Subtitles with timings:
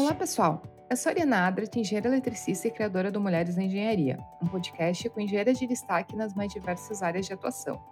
[0.00, 0.62] Olá, pessoal.
[0.88, 5.20] Eu sou Ariana Adret, engenheira eletricista e criadora do Mulheres na Engenharia, um podcast com
[5.20, 7.82] engenheiras de destaque nas mais diversas áreas de atuação.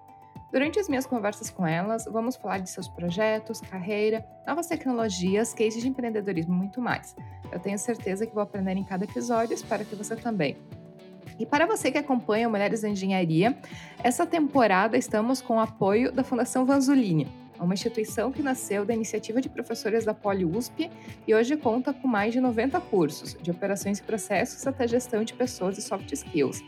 [0.52, 5.82] Durante as minhas conversas com elas, vamos falar de seus projetos, carreira, novas tecnologias, cases
[5.82, 7.16] de empreendedorismo e muito mais.
[7.50, 10.56] Eu tenho certeza que vou aprender em cada episódio, espero que você também.
[11.40, 13.58] E para você que acompanha Mulheres na Engenharia,
[14.04, 17.26] essa temporada estamos com o apoio da Fundação Vanzolini,
[17.64, 20.90] uma instituição que nasceu da iniciativa de professores da Poli USP
[21.26, 25.34] e hoje conta com mais de 90 cursos, de operações e processos até gestão de
[25.34, 26.62] pessoas e soft skills.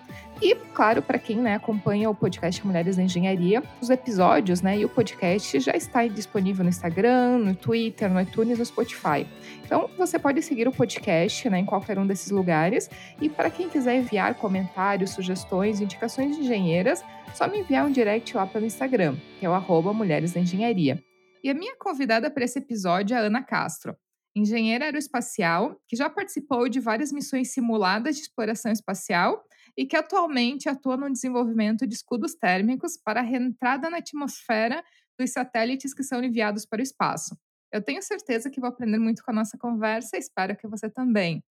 [0.42, 4.84] E, claro, para quem né, acompanha o podcast Mulheres na Engenharia, os episódios né, e
[4.84, 9.26] o podcast já está disponível no Instagram, no Twitter, no iTunes, no Spotify.
[9.64, 12.90] Então, você pode seguir o podcast né, em qualquer um desses lugares.
[13.20, 17.02] E para quem quiser enviar comentários, sugestões, indicações de engenheiras,
[17.34, 21.02] só me enviar um direct lá pelo Instagram, que é o arroba Mulheres da Engenharia.
[21.46, 23.96] E a minha convidada para esse episódio é a Ana Castro,
[24.34, 29.44] engenheira aeroespacial, que já participou de várias missões simuladas de exploração espacial
[29.78, 34.82] e que atualmente atua no desenvolvimento de escudos térmicos para a reentrada na atmosfera
[35.16, 37.38] dos satélites que são enviados para o espaço.
[37.72, 40.90] Eu tenho certeza que vou aprender muito com a nossa conversa e espero que você
[40.90, 41.44] também.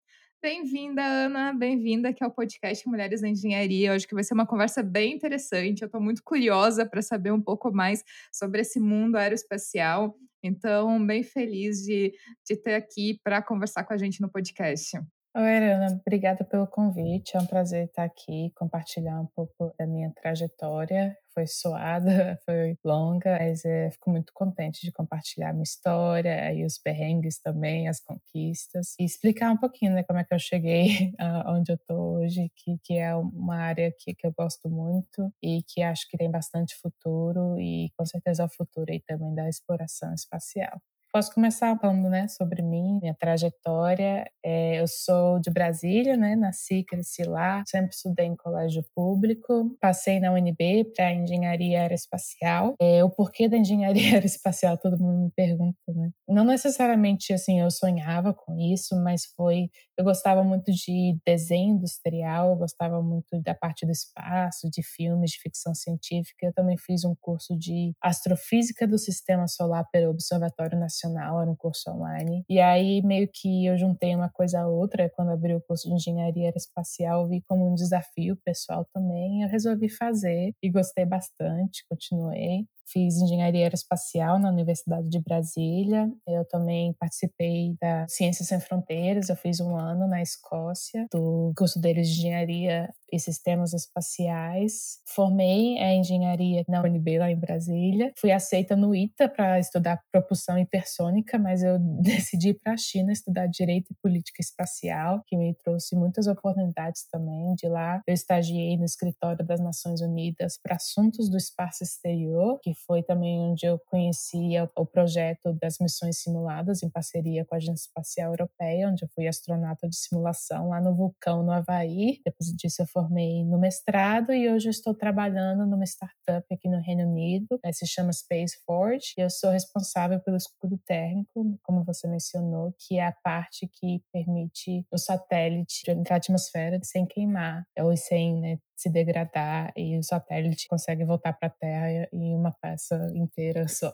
[0.43, 3.87] Bem-vinda, Ana, bem-vinda aqui ao podcast Mulheres na Engenharia.
[3.87, 5.81] Eu acho que vai ser uma conversa bem interessante.
[5.81, 10.13] Eu estou muito curiosa para saber um pouco mais sobre esse mundo aeroespacial.
[10.43, 12.13] Então, bem feliz de,
[12.45, 14.97] de ter aqui para conversar com a gente no podcast.
[15.33, 17.37] Oi, Ana, obrigada pelo convite.
[17.37, 21.17] É um prazer estar aqui, compartilhar um pouco da minha trajetória.
[21.33, 26.77] Foi suada, foi longa, mas é, fico muito contente de compartilhar minha história e os
[26.77, 31.11] perrengues também, as conquistas, e explicar um pouquinho né, como é que eu cheguei
[31.47, 35.63] onde eu estou hoje, que, que é uma área que, que eu gosto muito e
[35.63, 40.13] que acho que tem bastante futuro, e com certeza o futuro aí também da exploração
[40.13, 40.79] espacial.
[41.13, 44.27] Posso começar falando, né, sobre mim, minha trajetória.
[44.43, 50.19] É, eu sou de Brasília, né, nasci, cresci lá, sempre estudei em colégio público, passei
[50.19, 52.73] na UNB para engenharia aeroespacial.
[52.81, 56.09] É, o porquê da engenharia aeroespacial todo mundo me pergunta, né?
[56.27, 62.49] Não necessariamente assim eu sonhava com isso, mas foi eu gostava muito de desenho industrial,
[62.49, 66.47] eu gostava muito da parte do espaço, de filmes, de ficção científica.
[66.47, 71.55] Eu também fiz um curso de astrofísica do Sistema Solar pelo Observatório Nacional, era um
[71.55, 72.43] curso online.
[72.49, 75.95] E aí meio que eu juntei uma coisa a outra, quando abri o curso de
[75.95, 79.43] engenharia aeroespacial, vi como um desafio pessoal também.
[79.43, 82.65] Eu resolvi fazer e gostei bastante, continuei.
[82.85, 86.11] Fiz engenharia aeroespacial na Universidade de Brasília.
[86.27, 89.29] Eu também participei da Ciências Sem Fronteiras.
[89.29, 94.97] Eu fiz um ano na Escócia, do curso deles de engenharia e sistemas espaciais.
[95.05, 98.11] Formei a engenharia na UNB, lá em Brasília.
[98.17, 103.11] Fui aceita no ITA para estudar propulsão hipersônica, mas eu decidi ir para a China
[103.11, 107.53] estudar direito e política espacial, que me trouxe muitas oportunidades também.
[107.53, 112.73] De lá, eu estagiei no escritório das Nações Unidas para assuntos do espaço exterior, que
[112.73, 117.85] foi também onde eu conheci o projeto das missões simuladas em parceria com a Agência
[117.85, 122.19] Espacial Europeia, onde eu fui astronauta de simulação lá no vulcão no Havaí.
[122.25, 127.59] Depois disso, eu no mestrado e hoje estou trabalhando numa startup aqui no Reino Unido,
[127.63, 132.73] né, se chama Space Forge, e eu sou responsável pelo escudo térmico, como você mencionou,
[132.79, 138.39] que é a parte que permite o satélite entrar na atmosfera sem queimar, ou sem
[138.39, 143.67] né, se degradar e o satélite consegue voltar para a Terra em uma peça inteira
[143.67, 143.93] só.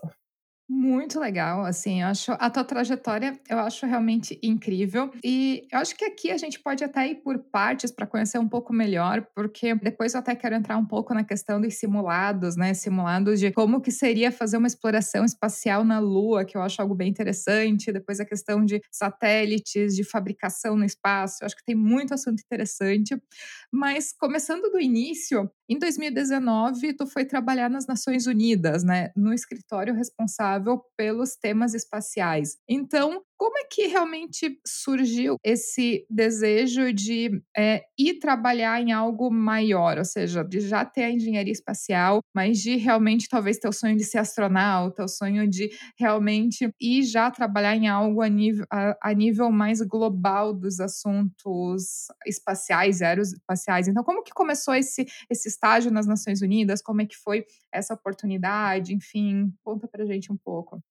[0.72, 5.10] Muito legal, assim, eu acho a tua trajetória, eu acho realmente incrível.
[5.24, 8.48] E eu acho que aqui a gente pode até ir por partes para conhecer um
[8.48, 12.72] pouco melhor, porque depois eu até quero entrar um pouco na questão dos simulados, né?
[12.72, 16.94] Simulados de como que seria fazer uma exploração espacial na Lua, que eu acho algo
[16.94, 17.90] bem interessante.
[17.90, 22.40] Depois a questão de satélites, de fabricação no espaço, eu acho que tem muito assunto
[22.44, 23.20] interessante.
[23.72, 29.12] Mas começando do início, em 2019, tu foi trabalhar nas Nações Unidas, né?
[29.16, 32.56] No escritório responsável pelos temas espaciais.
[32.68, 39.96] Então, Como é que realmente surgiu esse desejo de é, ir trabalhar em algo maior?
[39.96, 43.96] Ou seja, de já ter a engenharia espacial, mas de realmente talvez ter o sonho
[43.96, 48.94] de ser astronauta, o sonho de realmente ir já trabalhar em algo a nível, a,
[49.00, 53.88] a nível mais global dos assuntos espaciais, aeroespaciais.
[53.88, 56.82] Então, como que começou esse, esse estágio nas Nações Unidas?
[56.82, 58.94] Como é que foi essa oportunidade?
[58.94, 60.82] Enfim, conta pra gente um pouco.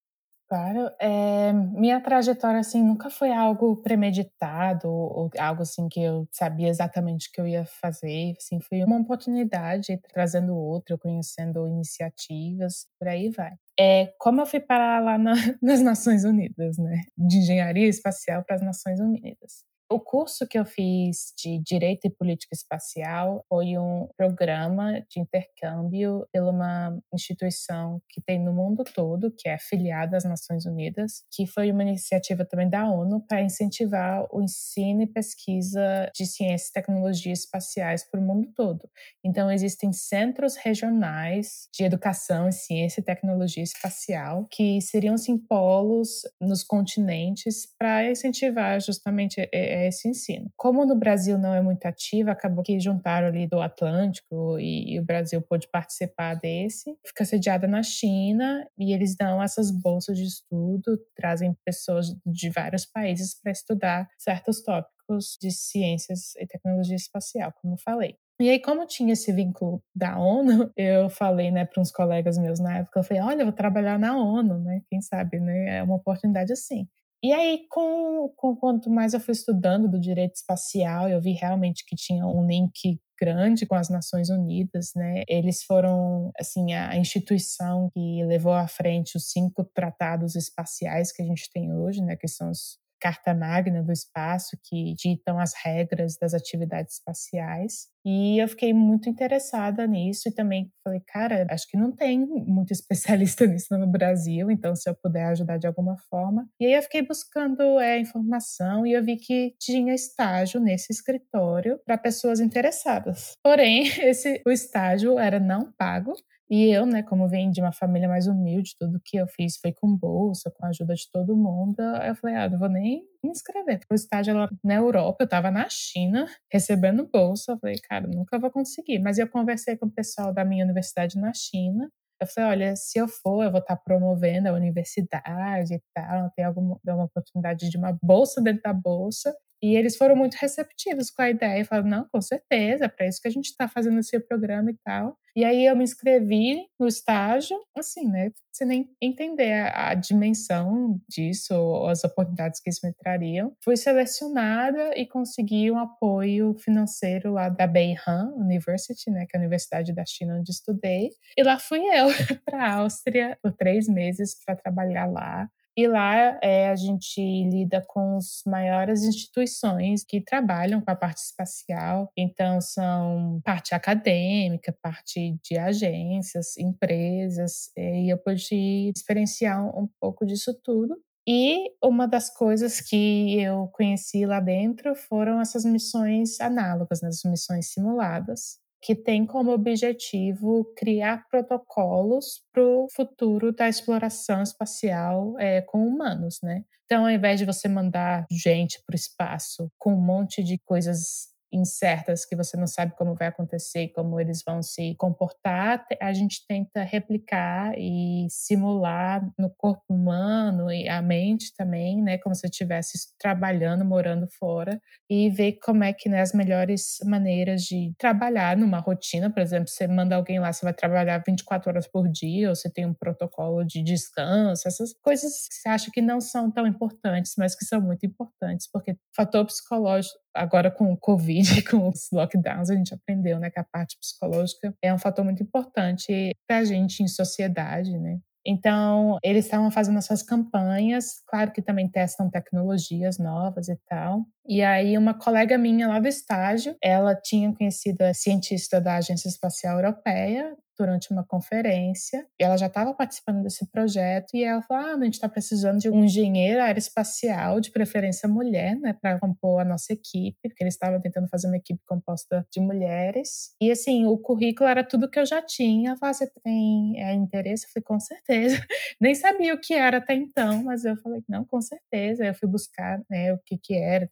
[0.49, 6.67] Claro, é, minha trajetória assim nunca foi algo premeditado ou algo assim que eu sabia
[6.69, 8.33] exatamente o que eu ia fazer.
[8.35, 13.51] Assim, foi uma oportunidade trazendo outra, conhecendo iniciativas, por aí vai.
[13.79, 17.03] É, como eu fui parar lá na, nas Nações Unidas, né?
[17.15, 19.68] De engenharia espacial para as Nações Unidas.
[19.91, 26.27] O curso que eu fiz de Direito e Política Espacial foi um programa de intercâmbio
[26.31, 31.47] pela uma instituição que tem no mundo todo, que é afiliada às Nações Unidas, que
[31.47, 36.73] foi uma iniciativa também da ONU para incentivar o ensino e pesquisa de ciência e
[36.73, 38.87] tecnologia espaciais para o mundo todo.
[39.25, 46.21] Então, existem centros regionais de educação em ciência e tecnologia espacial, que seriam assim, polos
[46.39, 49.49] nos continentes para incentivar justamente
[49.87, 50.49] esse ensino.
[50.55, 54.99] Como no Brasil não é muito ativa, acabou que juntaram ali do Atlântico e, e
[54.99, 56.95] o Brasil pôde participar desse.
[57.05, 62.85] Fica sediada na China e eles dão essas bolsas de estudo, trazem pessoas de vários
[62.85, 68.15] países para estudar certos tópicos de ciências e tecnologia espacial, como falei.
[68.41, 72.59] E aí, como tinha esse vínculo da ONU, eu falei, né, para uns colegas meus
[72.59, 74.81] na época, eu falei, olha, eu vou trabalhar na ONU, né?
[74.89, 75.79] Quem sabe, né?
[75.79, 76.87] É uma oportunidade assim.
[77.21, 81.83] E aí, com, com quanto mais eu fui estudando do direito espacial, eu vi realmente
[81.85, 85.23] que tinha um link grande com as Nações Unidas, né?
[85.27, 91.25] Eles foram, assim, a instituição que levou à frente os cinco tratados espaciais que a
[91.25, 92.15] gente tem hoje, né?
[92.15, 97.87] Que são os carta magna do espaço que ditam as regras das atividades espaciais.
[98.05, 102.71] E eu fiquei muito interessada nisso e também falei, cara, acho que não tem muito
[102.71, 106.47] especialista nisso no Brasil, então se eu puder ajudar de alguma forma.
[106.59, 111.79] E aí eu fiquei buscando é, informação e eu vi que tinha estágio nesse escritório
[111.85, 113.33] para pessoas interessadas.
[113.43, 116.13] Porém, esse o estágio era não pago
[116.49, 119.71] e eu, né, como venho de uma família mais humilde, tudo que eu fiz foi
[119.71, 121.79] com bolsa, com a ajuda de todo mundo.
[121.79, 123.81] Eu falei, ah, não vou nem me inscrever.
[123.91, 127.51] O estágio lá na Europa, eu estava na China, recebendo bolsa.
[127.53, 128.99] Eu falei, cara, nunca vou conseguir.
[128.99, 131.87] Mas eu conversei com o pessoal da minha universidade na China.
[132.19, 136.43] Eu falei, olha, se eu for, eu vou estar promovendo a universidade e tal, tem
[136.45, 139.33] alguma, alguma oportunidade de uma bolsa dentro da bolsa.
[139.61, 143.21] E eles foram muito receptivos com a ideia, falaram, não, com certeza, é para isso
[143.21, 145.17] que a gente está fazendo esse programa e tal.
[145.35, 150.99] E aí eu me inscrevi no estágio, assim, né, sem nem entender a, a dimensão
[151.07, 153.53] disso, ou as oportunidades que isso me trariam.
[153.63, 159.41] Fui selecionada e consegui um apoio financeiro lá da Beihang University, né, que é a
[159.41, 161.11] universidade da China onde estudei.
[161.37, 162.07] E lá fui eu
[162.45, 165.49] para a Áustria por três meses para trabalhar lá.
[165.79, 171.19] E lá é, a gente lida com as maiores instituições que trabalham com a parte
[171.19, 172.11] espacial.
[172.17, 177.71] Então, são parte acadêmica, parte de agências, empresas.
[177.77, 180.97] E eu pude experienciar um pouco disso tudo.
[181.25, 187.23] E uma das coisas que eu conheci lá dentro foram essas missões análogas, né, as
[187.23, 195.61] missões simuladas, que tem como objetivo criar protocolos para o futuro da exploração espacial é,
[195.61, 196.63] com humanos, né?
[196.85, 201.27] Então, ao invés de você mandar gente para o espaço com um monte de coisas
[201.51, 206.45] incertas que você não sabe como vai acontecer, como eles vão se comportar, a gente
[206.47, 212.97] tenta replicar e simular no corpo humano e a mente também, né, como se estivesse
[213.17, 214.79] trabalhando, morando fora
[215.09, 219.67] e ver como é que né, as melhores maneiras de trabalhar numa rotina, por exemplo,
[219.67, 222.93] você manda alguém lá, você vai trabalhar 24 horas por dia, ou você tem um
[222.93, 227.65] protocolo de descanso, essas coisas que você acha que não são tão importantes, mas que
[227.65, 232.93] são muito importantes, porque fator psicológico agora com o Covid, com os lockdowns, a gente
[232.93, 237.07] aprendeu né, que a parte psicológica é um fator muito importante para a gente em
[237.07, 238.19] sociedade, né?
[238.45, 244.25] Então, eles estavam fazendo as suas campanhas, claro que também testam tecnologias novas e tal.
[244.49, 249.27] E aí, uma colega minha lá do estágio, ela tinha conhecido a cientista da Agência
[249.27, 252.25] Espacial Europeia, durante uma conferência.
[252.39, 255.79] E ela já estava participando desse projeto e ela falou: ah, a gente está precisando
[255.79, 260.75] de um engenheiro aeroespacial, de preferência mulher, né, para compor a nossa equipe, porque eles
[260.75, 263.53] estavam tentando fazer uma equipe composta de mulheres.
[263.61, 265.89] E assim, o currículo era tudo que eu já tinha.
[265.89, 267.65] Ela falou: ah, você tem é, interesse?
[267.65, 268.55] Eu falei: com certeza.
[269.01, 272.25] Nem sabia o que era até então, mas eu falei: não, com certeza.
[272.25, 274.07] Eu fui buscar né, o que, que era,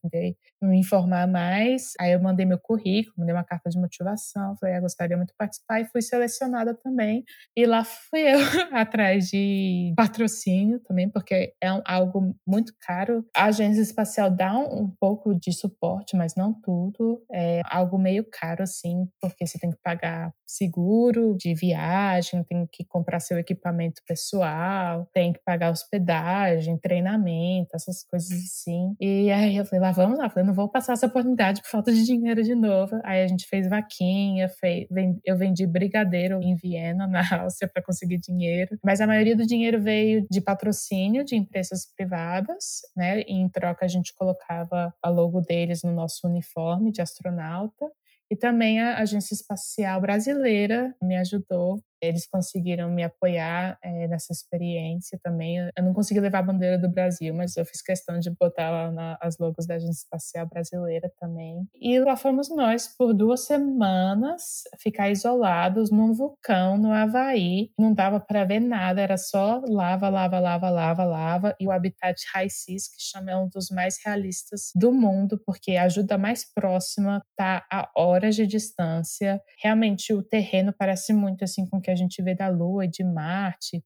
[0.62, 1.94] me informar mais.
[2.00, 5.36] Aí eu mandei meu currículo, mandei uma carta de motivação, falei: ah, gostaria muito de
[5.38, 7.24] participar e fui selecionada também.
[7.56, 8.40] E lá fui eu
[8.74, 13.26] atrás de patrocínio também, porque é um, algo muito caro.
[13.36, 17.24] A agência espacial dá um, um, pouco de suporte, mas não tudo.
[17.32, 22.86] É algo meio caro, assim, porque você tem que pagar seguro de viagem, tem que
[22.86, 28.96] comprar seu equipamento pessoal, tem que pagar hospedagem, treinamento, essas coisas assim.
[29.00, 30.26] E aí eu falei, lá vamos lá.
[30.26, 33.00] Eu falei, não vou passar essa oportunidade por falta de dinheiro de novo.
[33.04, 34.88] Aí a gente fez vaquinha, fez,
[35.26, 38.78] eu vendi brigadeiro em Viena, na Áustria, para conseguir dinheiro.
[38.84, 43.22] Mas a maioria do dinheiro veio de patrocínio de empresas privadas, né?
[43.22, 47.86] E em troca a gente colocava a logo deles no nosso uniforme de astronauta.
[48.30, 55.20] E também a Agência Espacial Brasileira me ajudou eles conseguiram me apoiar é, nessa experiência
[55.24, 55.58] também.
[55.76, 58.92] Eu não consegui levar a bandeira do Brasil, mas eu fiz questão de botar lá
[58.92, 61.68] na, as logos da Agência Espacial Brasileira também.
[61.76, 67.72] E lá fomos nós por duas semanas ficar isolados num vulcão no Havaí.
[67.78, 71.56] Não dava para ver nada, era só lava, lava, lava, lava, lava.
[71.60, 75.76] E o habitat High Seas, que chama é um dos mais realistas do mundo, porque
[75.76, 79.42] a ajuda mais próxima está a horas de distância.
[79.62, 83.02] Realmente o terreno parece muito assim com que a gente vê da Lua e de
[83.02, 83.82] Marte,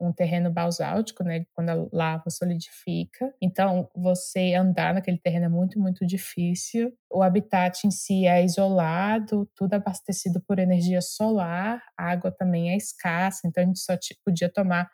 [0.00, 3.34] um terreno basáltico, né, quando a lava solidifica.
[3.40, 6.92] Então, você andar naquele terreno é muito, muito difícil.
[7.10, 12.76] O habitat em si é isolado, tudo abastecido por energia solar, a água também é
[12.76, 14.88] escassa, então a gente só podia tomar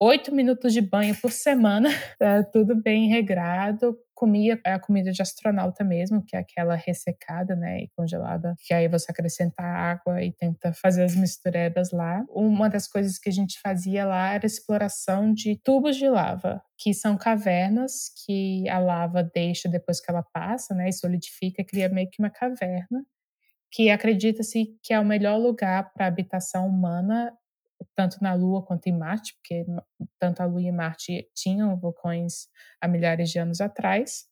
[0.00, 1.88] oito minutos de banho por semana,
[2.20, 3.98] é tudo bem regrado.
[4.14, 8.88] Comia a comida de astronauta mesmo, que é aquela ressecada, né, e congelada, que aí
[8.88, 12.24] você acrescenta água e tenta fazer as misturebas lá.
[12.28, 16.92] Uma das coisas que a gente fazia lá era exploração de tubos de lava, que
[16.92, 22.10] são cavernas que a lava deixa depois que ela passa, né, e solidifica, cria meio
[22.10, 23.04] que uma caverna
[23.70, 27.32] que acredita-se que é o melhor lugar para habitação humana
[27.94, 29.64] tanto na Lua quanto em Marte, porque
[30.18, 32.48] tanto a Lua e Marte tinham vulcões
[32.80, 34.24] há milhares de anos atrás.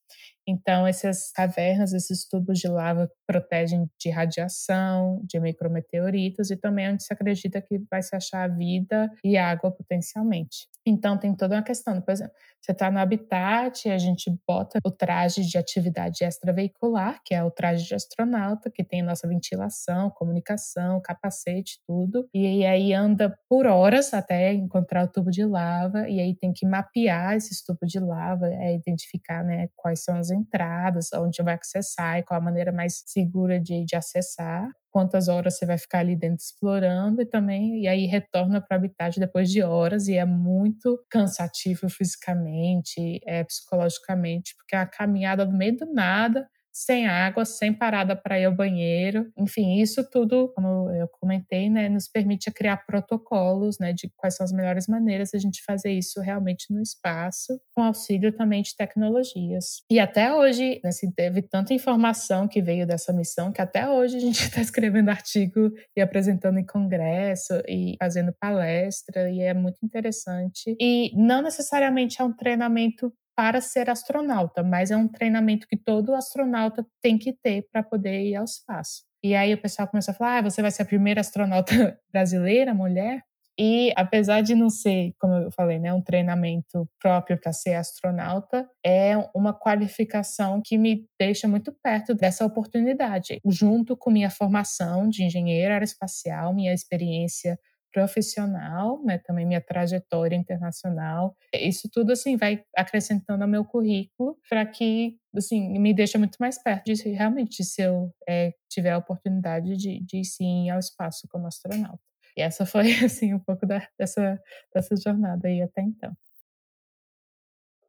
[0.47, 6.93] Então, essas cavernas, esses tubos de lava protegem de radiação, de micrometeoritos e também é
[6.93, 10.69] onde se acredita que vai se achar vida e água potencialmente.
[10.87, 12.01] Então, tem toda uma questão.
[12.01, 17.35] Por exemplo, você está no habitat, a gente bota o traje de atividade extraveicular, que
[17.35, 22.29] é o traje de astronauta, que tem nossa ventilação, comunicação, capacete, tudo.
[22.33, 26.67] E aí anda por horas até encontrar o tubo de lava, e aí tem que
[26.67, 32.19] mapear esses tubos de lava, é identificar né, quais são as entradas, onde vai acessar
[32.19, 36.17] e qual a maneira mais segura de, de acessar quantas horas você vai ficar ali
[36.17, 40.25] dentro explorando e também e aí retorna para o habitat depois de horas e é
[40.25, 47.47] muito cansativo fisicamente, é, psicologicamente, porque é a caminhada no meio do nada sem água,
[47.47, 49.33] sem parada para ir ao banheiro.
[49.39, 54.45] Enfim, isso tudo, como eu comentei, né, nos permite criar protocolos, né, de quais são
[54.45, 58.77] as melhores maneiras de a gente fazer isso realmente no espaço, com auxílio também de
[58.77, 59.83] tecnologias.
[59.91, 64.21] E até hoje, assim, teve tanta informação que veio dessa missão que até hoje a
[64.21, 70.77] gente está escrevendo artigo e apresentando em congresso e fazendo palestra e é muito interessante.
[70.79, 76.15] E não necessariamente é um treinamento para ser astronauta, mas é um treinamento que todo
[76.15, 79.05] astronauta tem que ter para poder ir ao espaço.
[79.23, 82.73] E aí o pessoal começou a falar: ah, você vai ser a primeira astronauta brasileira,
[82.73, 83.23] mulher?
[83.59, 88.69] E apesar de não ser, como eu falei, né, um treinamento próprio para ser astronauta,
[88.85, 95.25] é uma qualificação que me deixa muito perto dessa oportunidade, junto com minha formação de
[95.25, 97.59] engenheiro aeroespacial, minha experiência
[97.97, 101.35] profissional, né, também minha trajetória internacional.
[101.55, 106.63] Isso tudo assim vai acrescentando ao meu currículo para que assim me deixa muito mais
[106.63, 111.27] perto de realmente se eu é, tiver a oportunidade de, de sim ir ao espaço
[111.31, 111.99] como astronauta.
[112.37, 114.39] E essa foi assim um pouco da, dessa
[114.75, 116.15] dessa jornada aí até então.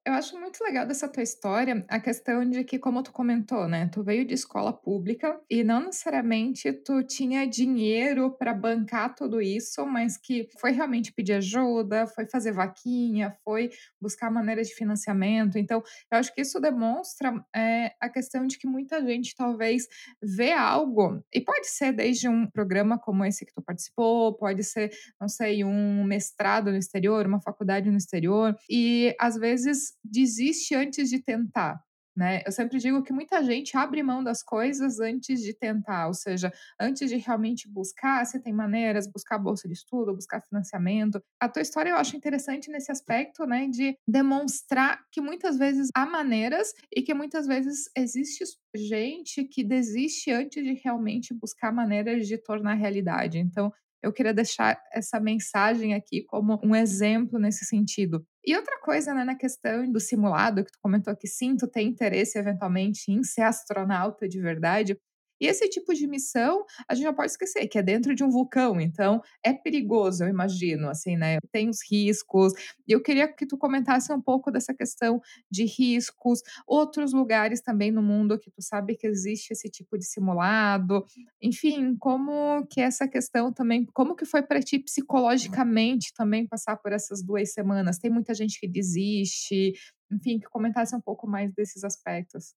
[0.08, 3.90] Eu acho muito legal dessa tua história a questão de que, como tu comentou, né,
[3.92, 9.86] tu veio de escola pública e não necessariamente tu tinha dinheiro para bancar tudo isso,
[9.86, 15.58] mas que foi realmente pedir ajuda, foi fazer vaquinha, foi buscar maneiras de financiamento.
[15.58, 19.90] Então, eu acho que isso demonstra é, a questão de que muita gente talvez
[20.24, 24.90] vê algo, e pode ser desde um programa como esse que tu participou, pode ser,
[25.20, 31.10] não sei, um mestrado no exterior, uma faculdade no exterior, e às vezes desiste antes
[31.10, 31.82] de tentar.
[32.18, 32.42] Né?
[32.48, 36.52] Eu sempre digo que muita gente abre mão das coisas antes de tentar, ou seja,
[36.82, 41.22] antes de realmente buscar se tem maneiras, buscar bolsa de estudo, buscar financiamento.
[41.40, 46.08] A tua história eu acho interessante nesse aspecto, né, de demonstrar que muitas vezes há
[46.08, 48.44] maneiras e que muitas vezes existe
[48.76, 53.38] gente que desiste antes de realmente buscar maneiras de tornar realidade.
[53.38, 53.72] Então,
[54.04, 58.26] eu queria deixar essa mensagem aqui como um exemplo nesse sentido.
[58.46, 61.88] E outra coisa, né, na questão do simulado, que tu comentou que sim, tu tem
[61.90, 64.98] interesse eventualmente em ser astronauta de verdade.
[65.40, 68.30] E esse tipo de missão, a gente não pode esquecer que é dentro de um
[68.30, 71.38] vulcão, então é perigoso, eu imagino, assim, né?
[71.52, 72.54] Tem os riscos.
[72.88, 77.92] E eu queria que tu comentasse um pouco dessa questão de riscos, outros lugares também
[77.92, 81.06] no mundo que tu sabe que existe esse tipo de simulado.
[81.42, 86.92] Enfim, como que essa questão também, como que foi para ti psicologicamente também passar por
[86.94, 88.00] essas duas semanas?
[88.00, 89.74] Tem muita gente que desiste,
[90.12, 92.54] enfim, que comentasse um pouco mais desses aspectos.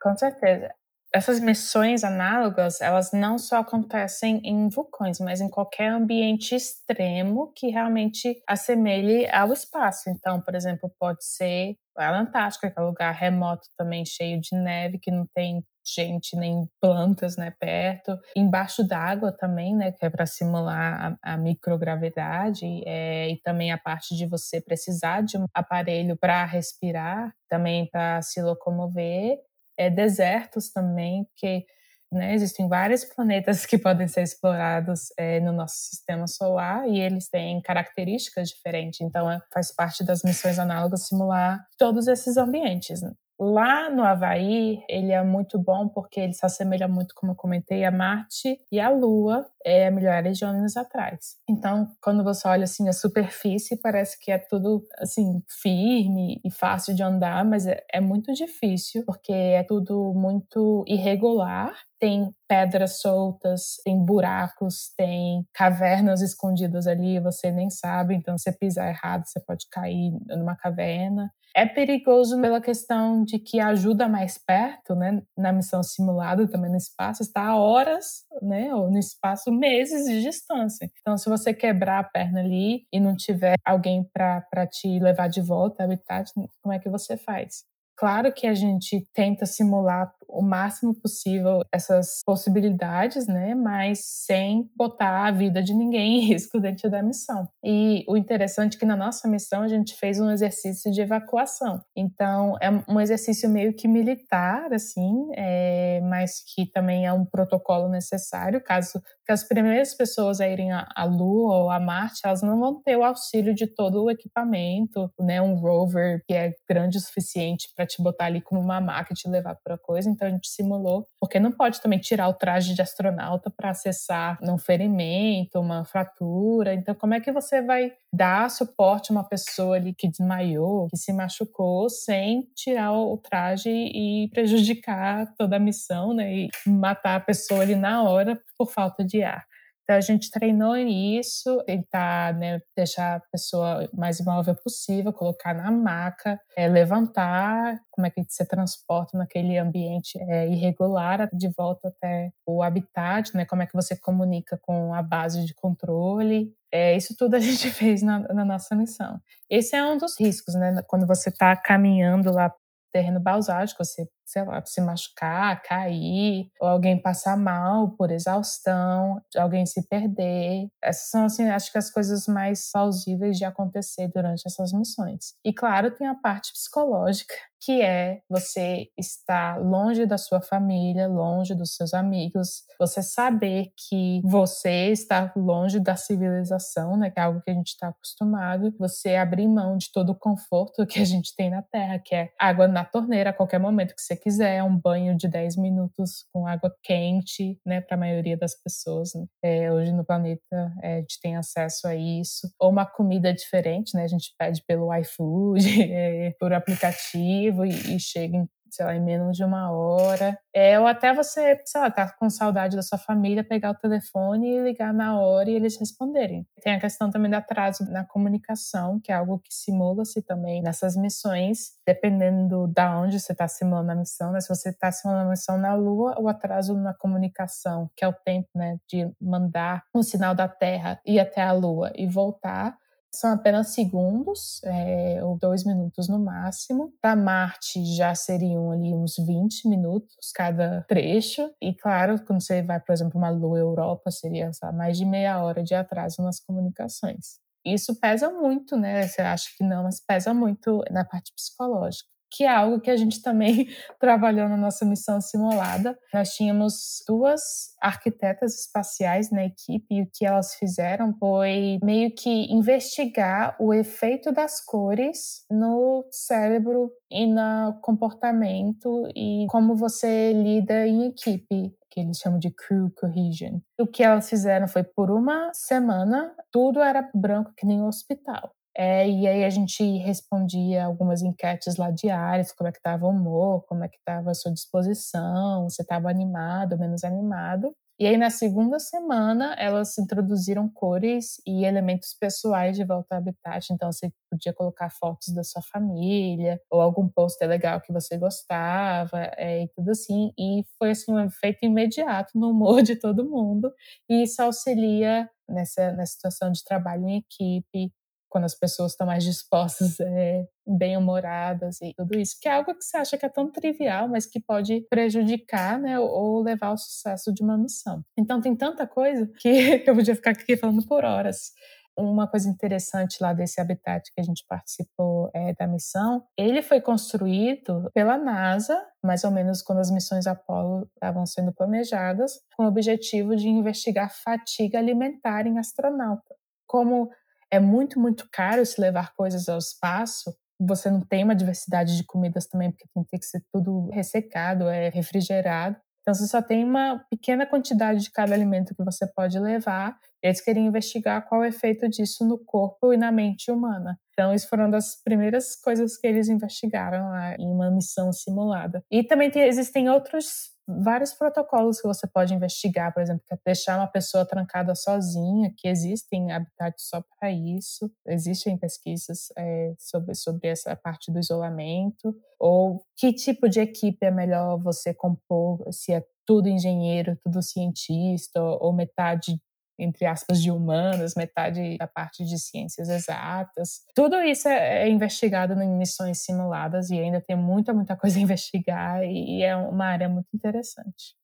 [0.00, 0.74] Com certeza
[1.14, 7.68] essas missões análogas, elas não só acontecem em vulcões, mas em qualquer ambiente extremo que
[7.68, 10.08] realmente assemelhe ao espaço.
[10.08, 14.56] Então, por exemplo, pode ser a Antártica, que é um lugar remoto também, cheio de
[14.56, 18.16] neve, que não tem gente nem plantas né, perto.
[18.36, 23.78] Embaixo d'água também, né, que é para simular a, a microgravidade, é, e também a
[23.78, 29.38] parte de você precisar de um aparelho para respirar, também para se locomover
[29.76, 31.64] é, desertos também, porque
[32.12, 37.28] né, existem vários planetas que podem ser explorados é, no nosso sistema solar e eles
[37.28, 39.00] têm características diferentes.
[39.00, 43.00] Então, é, faz parte das missões análogas simular todos esses ambientes.
[43.00, 43.12] Né?
[43.44, 47.84] Lá no Havaí, ele é muito bom porque ele se assemelha muito, como eu comentei,
[47.84, 51.38] a Marte e a Lua é, milhares de anos atrás.
[51.50, 56.94] Então, quando você olha assim a superfície, parece que é tudo assim firme e fácil
[56.94, 61.74] de andar, mas é, é muito difícil porque é tudo muito irregular.
[61.98, 68.88] Tem pedras soltas, tem buracos, tem cavernas escondidas ali, você nem sabe, então se pisar
[68.88, 71.32] errado, você pode cair numa caverna.
[71.54, 75.22] É perigoso pela questão de que ajuda mais perto, né?
[75.36, 78.74] Na missão simulada, também no espaço, está a horas, né?
[78.74, 80.90] Ou no espaço, meses de distância.
[81.00, 85.42] Então, se você quebrar a perna ali e não tiver alguém para te levar de
[85.42, 86.32] volta ao habitat,
[86.62, 87.64] como é que você faz?
[87.96, 93.54] Claro que a gente tenta simular o máximo possível essas possibilidades, né?
[93.54, 97.48] Mas sem botar a vida de ninguém em risco dentro da missão.
[97.64, 101.80] E o interessante é que na nossa missão a gente fez um exercício de evacuação.
[101.96, 107.88] Então é um exercício meio que militar, assim, é, mas que também é um protocolo
[107.88, 112.58] necessário caso que as primeiras pessoas a irem à Lua ou a Marte, elas não
[112.58, 115.40] vão ter o auxílio de todo o equipamento, né?
[115.40, 119.16] Um rover que é grande o suficiente para te botar ali como uma maca e
[119.16, 120.10] te levar para coisa.
[120.12, 124.38] Então a gente simulou, porque não pode também tirar o traje de astronauta para acessar
[124.42, 126.74] um ferimento, uma fratura.
[126.74, 130.96] Então como é que você vai dar suporte a uma pessoa ali que desmaiou, que
[130.96, 136.32] se machucou, sem tirar o traje e prejudicar toda a missão, né?
[136.32, 139.44] E matar a pessoa ali na hora por falta de ar.
[139.82, 145.70] Então a gente treinou nisso, tentar né, deixar a pessoa mais imóvel possível, colocar na
[145.70, 152.30] maca, é, levantar, como é que você transporta naquele ambiente é, irregular de volta até
[152.46, 153.44] o habitat, né?
[153.44, 156.54] Como é que você comunica com a base de controle.
[156.72, 159.20] É, isso tudo a gente fez na, na nossa missão.
[159.50, 160.82] Esse é um dos riscos, né?
[160.86, 162.52] Quando você está caminhando lá
[162.92, 169.66] terreno balsático, você sei lá, se machucar, cair, ou alguém passar mal por exaustão, alguém
[169.66, 170.68] se perder.
[170.82, 175.34] Essas são, assim, acho que as coisas mais plausíveis de acontecer durante essas missões.
[175.44, 181.54] E claro, tem a parte psicológica, que é você estar longe da sua família, longe
[181.54, 187.40] dos seus amigos, você saber que você está longe da civilização, né, que é algo
[187.40, 191.34] que a gente está acostumado, você abrir mão de todo o conforto que a gente
[191.36, 194.78] tem na Terra, que é água na torneira a qualquer momento que você quiser, um
[194.78, 199.12] banho de 10 minutos com água quente, né, para a maioria das pessoas.
[199.14, 199.26] Né?
[199.42, 202.48] É, hoje no planeta é, a gente tem acesso a isso.
[202.58, 204.04] Ou uma comida diferente, né?
[204.04, 205.60] A gente pede pelo iFood,
[205.92, 210.38] é, por aplicativo e, e chega em sei lá, em menos de uma hora.
[210.54, 214.56] É, ou até você, sei lá, tá com saudade da sua família, pegar o telefone
[214.56, 216.46] e ligar na hora e eles responderem.
[216.62, 220.96] Tem a questão também do atraso na comunicação, que é algo que simula-se também nessas
[220.96, 224.40] missões, dependendo da onde você está simulando a missão, né?
[224.40, 228.12] Se você está simulando a missão na Lua, o atraso na comunicação, que é o
[228.12, 232.76] tempo, né, de mandar um sinal da Terra ir até a Lua e voltar,
[233.14, 236.92] são apenas segundos, é, ou dois minutos no máximo.
[237.00, 241.50] Para Marte já seriam ali uns 20 minutos cada trecho.
[241.60, 245.62] E claro, quando você vai, por exemplo, uma Lua Europa, seria mais de meia hora
[245.62, 247.40] de atraso nas comunicações.
[247.64, 249.06] Isso pesa muito, né?
[249.06, 252.96] Você acha que não, mas pesa muito na parte psicológica que é algo que a
[252.96, 253.68] gente também
[254.00, 255.98] trabalhou na nossa missão simulada.
[256.12, 262.52] Nós tínhamos duas arquitetas espaciais na equipe e o que elas fizeram foi meio que
[262.52, 271.08] investigar o efeito das cores no cérebro e no comportamento e como você lida em
[271.08, 273.60] equipe que eles chamam de crew cohesion.
[273.78, 278.50] O que elas fizeram foi por uma semana, tudo era branco que nem um hospital.
[278.76, 283.10] É, e aí a gente respondia algumas enquetes lá diárias, como é que estava o
[283.10, 287.74] humor, como é que estava a sua disposição, se estava animado menos animado.
[288.00, 293.72] E aí na segunda semana elas introduziram cores e elementos pessoais de volta ao habitat.
[293.72, 299.30] Então você podia colocar fotos da sua família ou algum pôster legal que você gostava
[299.36, 300.32] é, e tudo assim.
[300.38, 303.70] E foi assim um efeito imediato no humor de todo mundo.
[304.08, 307.92] E isso auxilia nessa, nessa situação de trabalho em equipe,
[308.32, 312.82] quando as pessoas estão mais dispostas, é, bem-humoradas e tudo isso, que é algo que
[312.82, 317.32] você acha que é tão trivial, mas que pode prejudicar, né, ou levar ao sucesso
[317.32, 318.02] de uma missão.
[318.18, 321.52] Então tem tanta coisa que eu podia ficar aqui falando por horas.
[321.98, 326.80] Uma coisa interessante lá desse habitat que a gente participou é, da missão, ele foi
[326.80, 332.68] construído pela NASA, mais ou menos quando as missões Apollo estavam sendo planejadas, com o
[332.68, 336.34] objetivo de investigar fatiga alimentar em astronauta.
[336.66, 337.10] Como
[337.52, 340.34] é muito, muito caro se levar coisas ao espaço.
[340.58, 344.88] Você não tem uma diversidade de comidas também, porque tem que ser tudo ressecado, é
[344.88, 345.76] refrigerado.
[346.00, 349.96] Então, você só tem uma pequena quantidade de cada alimento que você pode levar.
[350.22, 353.98] E eles queriam investigar qual é o efeito disso no corpo e na mente humana.
[354.12, 358.82] Então, isso foram das primeiras coisas que eles investigaram lá em uma missão simulada.
[358.90, 363.78] E também tem, existem outros vários protocolos que você pode investigar, por exemplo, é deixar
[363.78, 370.48] uma pessoa trancada sozinha, que existem habitats só para isso, existem pesquisas é, sobre, sobre
[370.48, 376.04] essa parte do isolamento, ou que tipo de equipe é melhor você compor, se é
[376.26, 379.40] tudo engenheiro, tudo cientista, ou metade
[379.82, 383.80] entre aspas, de humanas, metade da parte de ciências exatas.
[383.94, 388.22] Tudo isso é, é investigado em missões simuladas e ainda tem muita, muita coisa a
[388.22, 391.14] investigar e é uma área muito interessante.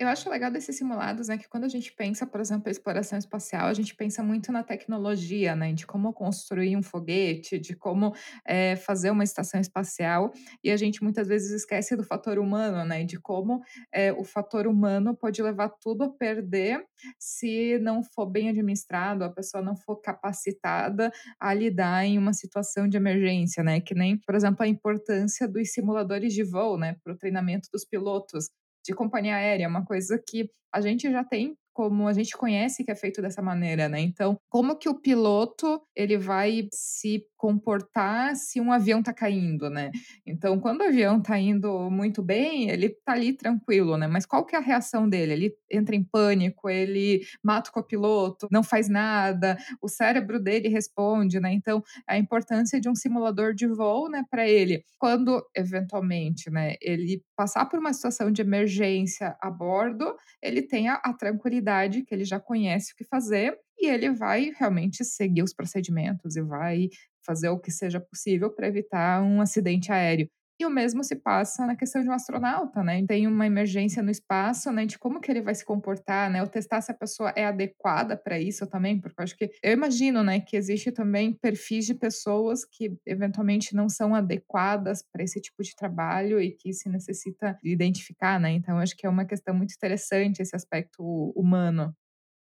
[0.00, 3.18] Eu acho legal desses simulados, né, que quando a gente pensa, por exemplo, em exploração
[3.18, 8.14] espacial, a gente pensa muito na tecnologia, né, de como construir um foguete, de como
[8.46, 10.32] é, fazer uma estação espacial,
[10.64, 13.60] e a gente muitas vezes esquece do fator humano, né, de como
[13.92, 16.82] é, o fator humano pode levar tudo a perder
[17.18, 22.88] se não for bem administrado, a pessoa não for capacitada a lidar em uma situação
[22.88, 27.12] de emergência, né, que nem, por exemplo, a importância dos simuladores de voo, né, para
[27.12, 28.48] o treinamento dos pilotos
[28.84, 32.90] de companhia aérea, uma coisa que a gente já tem como a gente conhece que
[32.90, 34.00] é feito dessa maneira, né?
[34.00, 39.90] Então, como que o piloto ele vai se comportar se um avião tá caindo, né?
[40.26, 44.06] Então, quando o avião tá indo muito bem, ele tá ali tranquilo, né?
[44.06, 45.32] Mas qual que é a reação dele?
[45.32, 51.40] Ele entra em pânico, ele mata o copiloto, não faz nada, o cérebro dele responde,
[51.40, 51.50] né?
[51.54, 57.22] Então, a importância de um simulador de voo, né, para ele, quando eventualmente, né, ele
[57.34, 61.69] passar por uma situação de emergência a bordo, ele tenha a tranquilidade
[62.04, 66.42] que ele já conhece o que fazer e ele vai realmente seguir os procedimentos e
[66.42, 66.88] vai
[67.24, 70.28] fazer o que seja possível para evitar um acidente aéreo.
[70.60, 73.02] E o mesmo se passa na questão de um astronauta, né?
[73.06, 74.84] Tem uma emergência no espaço, né?
[74.84, 76.42] De como que ele vai se comportar, né?
[76.42, 79.72] Ou testar se a pessoa é adequada para isso também, porque eu acho que eu
[79.72, 85.40] imagino, né, que existe também perfis de pessoas que eventualmente não são adequadas para esse
[85.40, 88.50] tipo de trabalho e que se necessita identificar, né?
[88.52, 91.02] Então acho que é uma questão muito interessante esse aspecto
[91.34, 91.94] humano.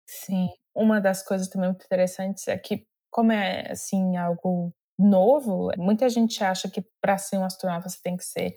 [0.07, 6.09] Sim, uma das coisas também muito interessantes é que como é assim algo novo, muita
[6.09, 8.57] gente acha que para ser um astronauta você tem que ser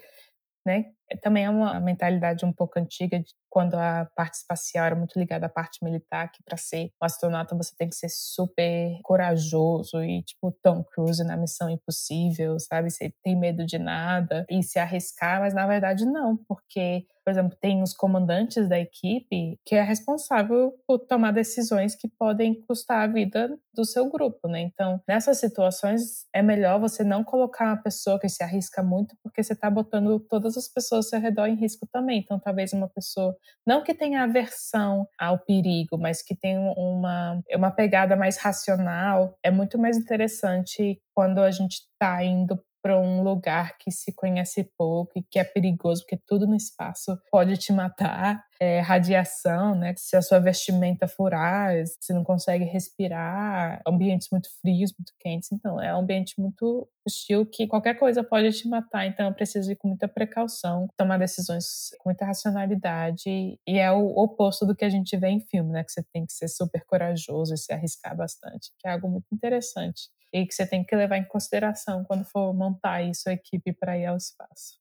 [0.65, 0.85] né?
[1.21, 5.45] Também é uma mentalidade um pouco antiga de quando a parte espacial era muito ligada
[5.45, 10.23] à parte militar, que para ser um astronauta você tem que ser super corajoso e
[10.23, 12.89] tipo Tom Cruise na Missão Impossível, sabe?
[12.89, 17.57] Você tem medo de nada e se arriscar, mas na verdade não, porque por exemplo,
[17.59, 23.11] tem os comandantes da equipe que é responsável por tomar decisões que podem custar a
[23.11, 24.61] vida do seu grupo, né?
[24.61, 29.43] Então, nessas situações é melhor você não colocar uma pessoa que se arrisca muito, porque
[29.43, 32.19] você está botando todas as pessoas ao seu redor em risco também.
[32.19, 33.35] Então, talvez uma pessoa
[33.65, 39.49] não que tenha aversão ao perigo, mas que tenha uma uma pegada mais racional, é
[39.51, 45.17] muito mais interessante quando a gente está indo para um lugar que se conhece pouco
[45.17, 48.45] e que é perigoso, porque tudo no espaço pode te matar.
[48.61, 49.93] É, radiação, né?
[49.97, 55.51] Se a sua vestimenta furar, você não consegue respirar, ambientes muito frios, muito quentes.
[55.51, 59.07] Então, é um ambiente muito hostil que qualquer coisa pode te matar.
[59.07, 63.59] Então, eu preciso ir com muita precaução, tomar decisões com muita racionalidade.
[63.67, 65.83] E é o oposto do que a gente vê em filme, né?
[65.83, 69.25] Que você tem que ser super corajoso e se arriscar bastante, que é algo muito
[69.33, 73.71] interessante e que você tem que levar em consideração quando for montar aí sua equipe
[73.71, 74.79] para ir ao espaço.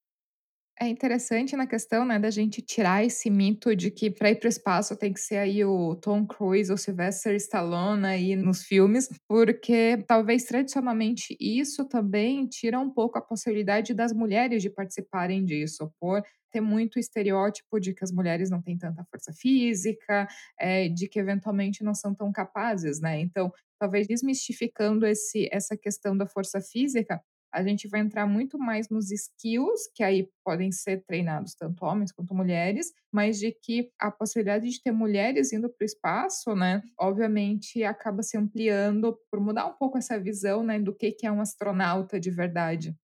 [0.81, 4.47] É interessante na questão, né, da gente tirar esse mito de que para ir para
[4.47, 9.09] o espaço tem que ser aí o Tom Cruise ou Sylvester Stallone aí nos filmes,
[9.29, 15.93] porque talvez tradicionalmente isso também tira um pouco a possibilidade das mulheres de participarem disso,
[16.01, 20.27] por ter muito estereótipo de que as mulheres não têm tanta força física,
[20.59, 23.21] é, de que eventualmente não são tão capazes, né?
[23.21, 23.53] Então,
[23.85, 27.21] talvez desmistificando esse, essa questão da força física,
[27.53, 32.11] a gente vai entrar muito mais nos skills, que aí podem ser treinados tanto homens
[32.11, 36.83] quanto mulheres, mas de que a possibilidade de ter mulheres indo para o espaço, né,
[36.99, 41.31] obviamente acaba se ampliando por mudar um pouco essa visão, né, do que, que é
[41.31, 42.97] um astronauta de verdade.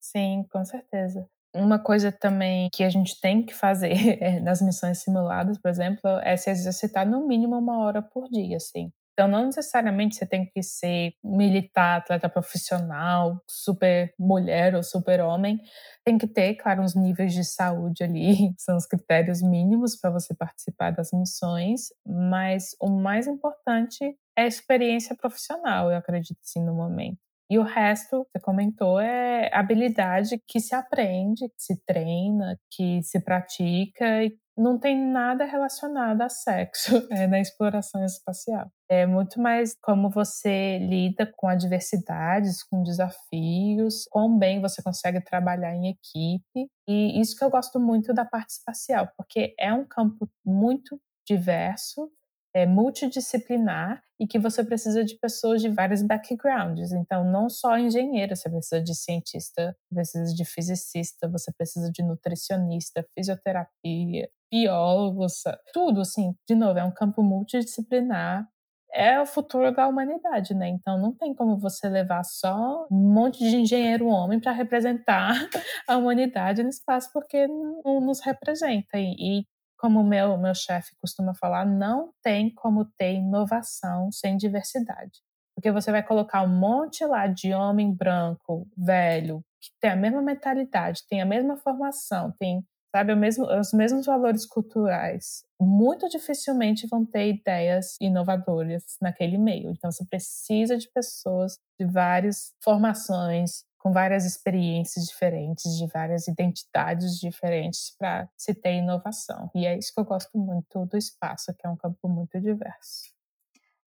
[0.00, 1.28] Sim, com certeza.
[1.54, 3.94] Uma coisa também que a gente tem que fazer
[4.42, 8.92] nas missões simuladas, por exemplo, é se exercitar no mínimo uma hora por dia, assim.
[9.18, 15.60] Então, não necessariamente você tem que ser militar, atleta profissional, super mulher ou super homem.
[16.04, 20.32] Tem que ter, claro, uns níveis de saúde ali, são os critérios mínimos para você
[20.32, 24.04] participar das missões, mas o mais importante
[24.36, 27.18] é a experiência profissional, eu acredito sim, no momento.
[27.50, 33.18] E o resto, você comentou, é habilidade que se aprende, que se treina, que se
[33.18, 38.70] pratica e não tem nada relacionado a sexo é, na exploração espacial.
[38.90, 45.74] É muito mais como você lida com adversidades, com desafios, quão bem você consegue trabalhar
[45.74, 46.70] em equipe.
[46.88, 52.10] E isso que eu gosto muito da parte espacial, porque é um campo muito diverso
[52.54, 56.92] é, multidisciplinar e que você precisa de pessoas de vários backgrounds.
[56.92, 63.06] Então, não só engenheiro, você precisa de cientista, precisa de fisicista, você precisa de nutricionista,
[63.14, 65.26] fisioterapia, biólogo,
[65.72, 66.34] tudo assim.
[66.48, 68.48] De novo, é um campo multidisciplinar.
[68.90, 70.66] É o futuro da humanidade, né?
[70.68, 75.34] Então não tem como você levar só um monte de engenheiro homem para representar
[75.86, 78.98] a humanidade no espaço, porque não nos representa.
[78.98, 79.44] E,
[79.78, 85.22] como o meu, meu chefe costuma falar, não tem como ter inovação sem diversidade.
[85.54, 90.22] Porque você vai colocar um monte lá de homem branco, velho, que tem a mesma
[90.22, 92.62] mentalidade, tem a mesma formação, tem
[92.94, 99.70] sabe, mesmo, os mesmos valores culturais, muito dificilmente vão ter ideias inovadoras naquele meio.
[99.70, 107.18] Então, você precisa de pessoas de várias formações, com várias experiências diferentes, de várias identidades
[107.18, 109.50] diferentes para se ter inovação.
[109.54, 113.16] E é isso que eu gosto muito do espaço, que é um campo muito diverso.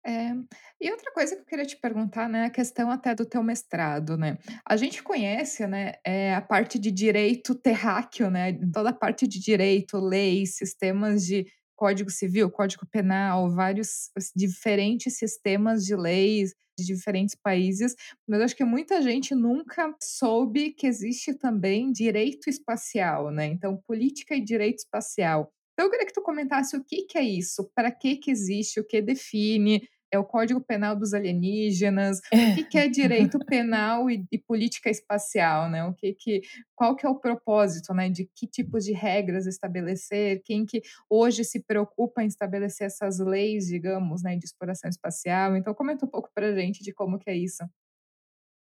[0.03, 0.31] É,
[0.79, 4.17] e outra coisa que eu queria te perguntar, né, a questão até do teu mestrado,
[4.17, 4.37] né?
[4.67, 9.39] A gente conhece, né, é, a parte de direito terráqueo, né, toda a parte de
[9.39, 11.45] direito, leis, sistemas de
[11.81, 17.95] Código Civil, Código Penal, vários diferentes sistemas de leis de diferentes países,
[18.27, 23.47] mas acho que muita gente nunca soube que existe também direito espacial, né?
[23.47, 25.51] Então, política e direito espacial.
[25.73, 28.79] Então, eu queria que tu comentasse o que, que é isso, para que, que existe,
[28.79, 34.09] o que define, é o Código Penal dos alienígenas, o que, que é direito penal
[34.09, 35.85] e, e, política espacial, né?
[35.85, 36.41] O que que,
[36.75, 38.09] qual que é o propósito, né?
[38.09, 43.67] De que tipos de regras estabelecer, quem que hoje se preocupa em estabelecer essas leis,
[43.67, 45.55] digamos, né, de exploração espacial.
[45.55, 47.63] Então, comenta um pouco para a gente de como que é isso.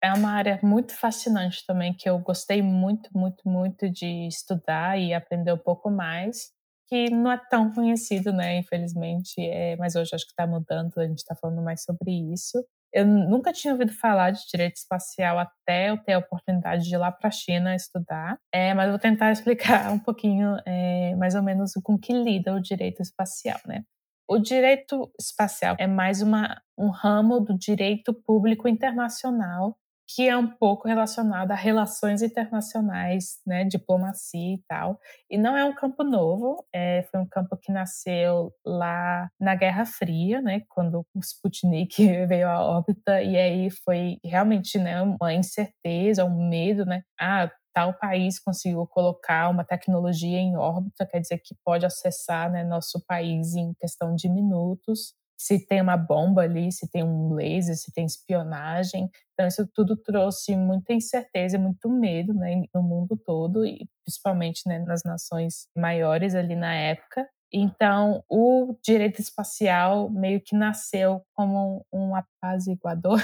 [0.01, 5.13] É uma área muito fascinante também, que eu gostei muito, muito, muito de estudar e
[5.13, 6.53] aprender um pouco mais
[6.89, 8.58] que não é tão conhecido, né?
[8.58, 12.65] Infelizmente, é, mas hoje acho que está mudando, a gente está falando mais sobre isso.
[12.91, 16.97] Eu nunca tinha ouvido falar de direito espacial até eu ter a oportunidade de ir
[16.97, 21.43] lá para a China estudar, é, mas vou tentar explicar um pouquinho, é, mais ou
[21.43, 23.84] menos, com que lida o direito espacial, né?
[24.28, 29.78] O direito espacial é mais uma, um ramo do direito público internacional
[30.15, 35.00] que é um pouco relacionado a relações internacionais, né, diplomacia e tal.
[35.30, 39.86] E não é um campo novo, é, foi um campo que nasceu lá na Guerra
[39.86, 41.95] Fria, né, quando o Sputnik
[42.28, 47.04] veio à órbita, e aí foi realmente né, uma incerteza, um medo, né?
[47.19, 52.63] Ah, tal país conseguiu colocar uma tecnologia em órbita, quer dizer que pode acessar né,
[52.63, 57.78] nosso país em questão de minutos se tem uma bomba ali, se tem um laser,
[57.78, 59.10] se tem espionagem.
[59.34, 64.80] Então, isso tudo trouxe muita incerteza muito medo né, no mundo todo, e principalmente né,
[64.80, 67.25] nas nações maiores ali na época.
[67.54, 73.19] Então, o direito espacial meio que nasceu como um apaziguador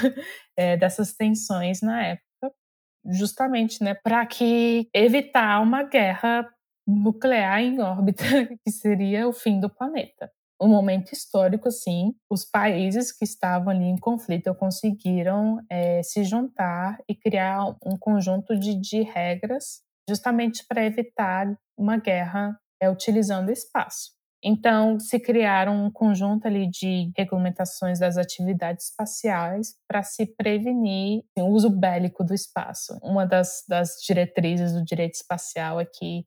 [0.56, 2.50] é, dessas tensões na época,
[3.04, 6.48] justamente né, para que evitar uma guerra
[6.86, 8.24] nuclear em órbita,
[8.64, 13.84] que seria o fim do planeta um momento histórico, assim, os países que estavam ali
[13.84, 20.84] em conflito conseguiram é, se juntar e criar um conjunto de, de regras justamente para
[20.84, 24.16] evitar uma guerra é, utilizando espaço.
[24.42, 31.46] Então, se criaram um conjunto ali de regulamentações das atividades espaciais para se prevenir o
[31.46, 32.96] uso bélico do espaço.
[33.02, 36.24] Uma das, das diretrizes do direito espacial aqui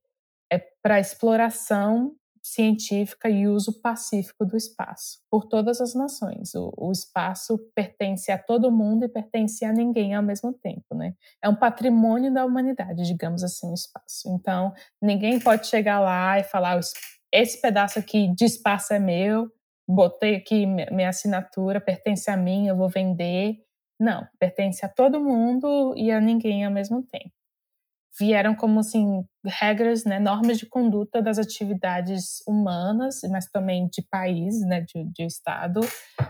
[0.51, 2.13] é para exploração
[2.53, 6.55] científica e uso pacífico do espaço por todas as nações.
[6.55, 11.13] O, o, espaço pertence a todo mundo e pertence a ninguém ao mesmo tempo, né?
[11.41, 14.27] É um patrimônio da humanidade, digamos assim, o espaço.
[14.29, 16.79] Então, ninguém pode chegar lá e falar
[17.31, 19.51] esse pedaço aqui de espaço é meu,
[19.88, 23.57] botei aqui minha assinatura, pertence a mim, eu vou vender.
[23.99, 27.38] Não, pertence a todo mundo e a ninguém ao mesmo tempo
[28.19, 34.60] vieram como assim regras, né, normas de conduta das atividades humanas, mas também de país,
[34.62, 35.79] né, de, de estado,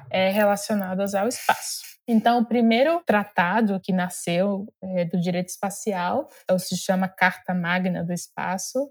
[0.09, 1.89] é, relacionadas ao espaço.
[2.07, 8.03] Então, o primeiro tratado que nasceu é, do direito espacial é se chama Carta Magna
[8.03, 8.89] do Espaço,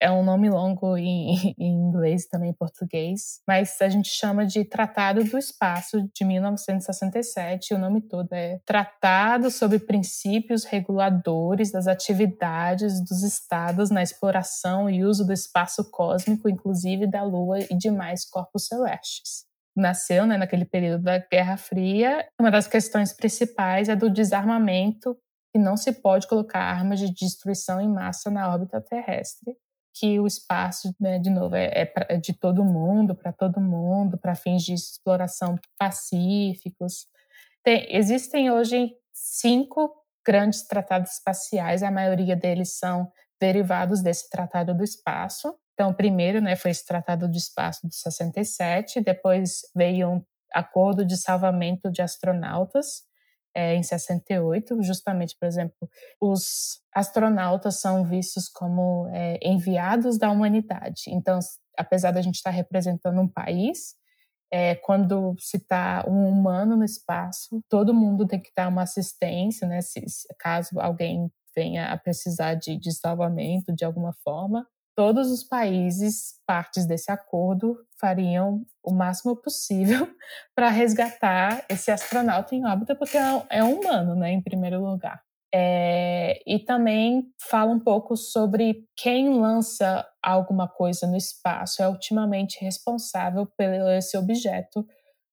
[0.00, 4.64] é um nome longo em, em, inglês também em português, mas a gente chama de
[4.64, 7.74] Tratado do Espaço de 1967.
[7.74, 15.04] O nome todo é Tratado sobre Princípios Reguladores das Atividades dos Estados na Exploração e
[15.04, 21.04] Uso do Espaço Cósmico, inclusive da Lua e demais corpos celestes nasceu né, naquele período
[21.04, 22.28] da Guerra Fria.
[22.38, 25.16] Uma das questões principais é do desarmamento,
[25.54, 29.56] e não se pode colocar armas de destruição em massa na órbita terrestre
[29.94, 34.16] que o espaço, né, de novo, é, é, é de todo mundo, para todo mundo,
[34.18, 37.06] para fins de exploração pacíficos.
[37.62, 39.92] Tem, existem hoje cinco
[40.24, 45.54] grandes tratados espaciais, a maioria deles são derivados desse Tratado do Espaço.
[45.74, 51.16] Então, primeiro né, foi esse Tratado do Espaço de 67, depois veio um Acordo de
[51.16, 53.04] Salvamento de Astronautas,
[53.54, 55.88] é, em 68, justamente, por exemplo,
[56.20, 61.04] os astronautas são vistos como é, enviados da humanidade.
[61.08, 61.38] Então,
[61.76, 63.94] apesar da gente estar representando um país,
[64.52, 69.66] é, quando se está um humano no espaço, todo mundo tem que dar uma assistência,
[69.66, 69.80] né?
[69.80, 74.66] Se, se caso alguém venha a precisar de, de salvamento de alguma forma,
[75.00, 80.06] todos os países partes desse acordo fariam o máximo possível
[80.54, 85.22] para resgatar esse astronauta em órbita, porque é, é humano, né, em primeiro lugar.
[85.54, 92.62] É, e também fala um pouco sobre quem lança alguma coisa no espaço é ultimamente
[92.62, 94.86] responsável pelo esse objeto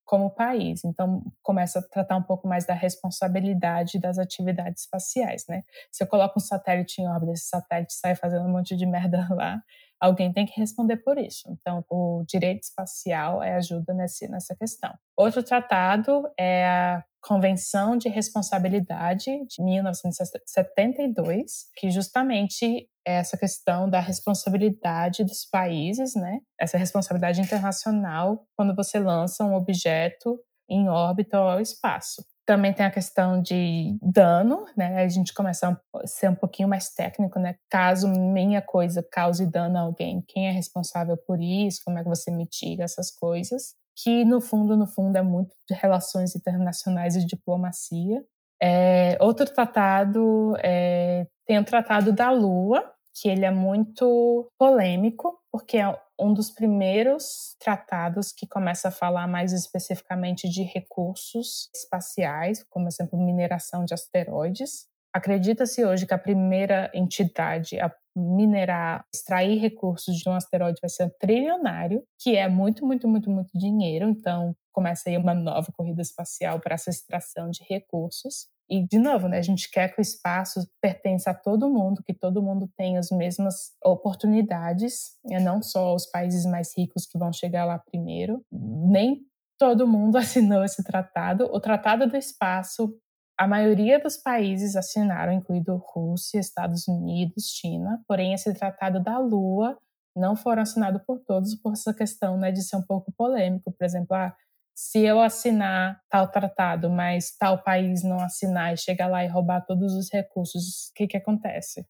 [0.07, 0.85] como país.
[0.85, 5.63] Então, começa a tratar um pouco mais da responsabilidade das atividades espaciais, né?
[5.91, 9.27] Se eu coloco um satélite em órbita, esse satélite sai fazendo um monte de merda
[9.29, 9.61] lá,
[9.99, 11.49] alguém tem que responder por isso.
[11.49, 14.93] Então, o direito espacial é ajuda nesse, nessa questão.
[15.15, 23.99] Outro tratado é a Convenção de Responsabilidade de 1972, que justamente é essa questão da
[23.99, 26.39] responsabilidade dos países, né?
[26.59, 32.23] Essa responsabilidade internacional quando você lança um objeto em órbita ao espaço.
[32.47, 35.03] Também tem a questão de dano, né?
[35.03, 37.57] A gente começa a ser um pouquinho mais técnico, né?
[37.69, 41.81] Caso minha coisa cause dano a alguém, quem é responsável por isso?
[41.83, 43.75] Como é que você mitiga essas coisas?
[44.01, 48.23] Que no fundo, no fundo, é muito de relações internacionais e diplomacia.
[48.63, 52.81] É, outro tratado é, tem o Tratado da Lua,
[53.19, 59.27] que ele é muito polêmico, porque é um dos primeiros tratados que começa a falar
[59.27, 64.87] mais especificamente de recursos espaciais, como, por exemplo, mineração de asteroides.
[65.13, 71.05] Acredita-se hoje que a primeira entidade a minerar, extrair recursos de um asteroide vai ser
[71.05, 74.09] um trilionário, que é muito, muito, muito, muito dinheiro.
[74.09, 78.47] Então, começa aí uma nova corrida espacial para essa extração de recursos.
[78.69, 82.13] E, de novo, né, a gente quer que o espaço pertença a todo mundo, que
[82.13, 87.31] todo mundo tenha as mesmas oportunidades, e não só os países mais ricos que vão
[87.31, 88.43] chegar lá primeiro.
[88.51, 89.21] Nem
[89.57, 91.45] todo mundo assinou esse tratado.
[91.45, 92.93] O Tratado do Espaço,
[93.39, 99.77] a maioria dos países assinaram, incluindo Rússia, Estados Unidos, China, porém esse Tratado da Lua
[100.15, 103.71] não foram assinados por todos por essa questão né, de ser um pouco polêmico.
[103.71, 104.35] Por exemplo, ah,
[104.77, 109.65] se eu assinar tal tratado, mas tal país não assinar e chegar lá e roubar
[109.65, 111.83] todos os recursos, o que, que acontece?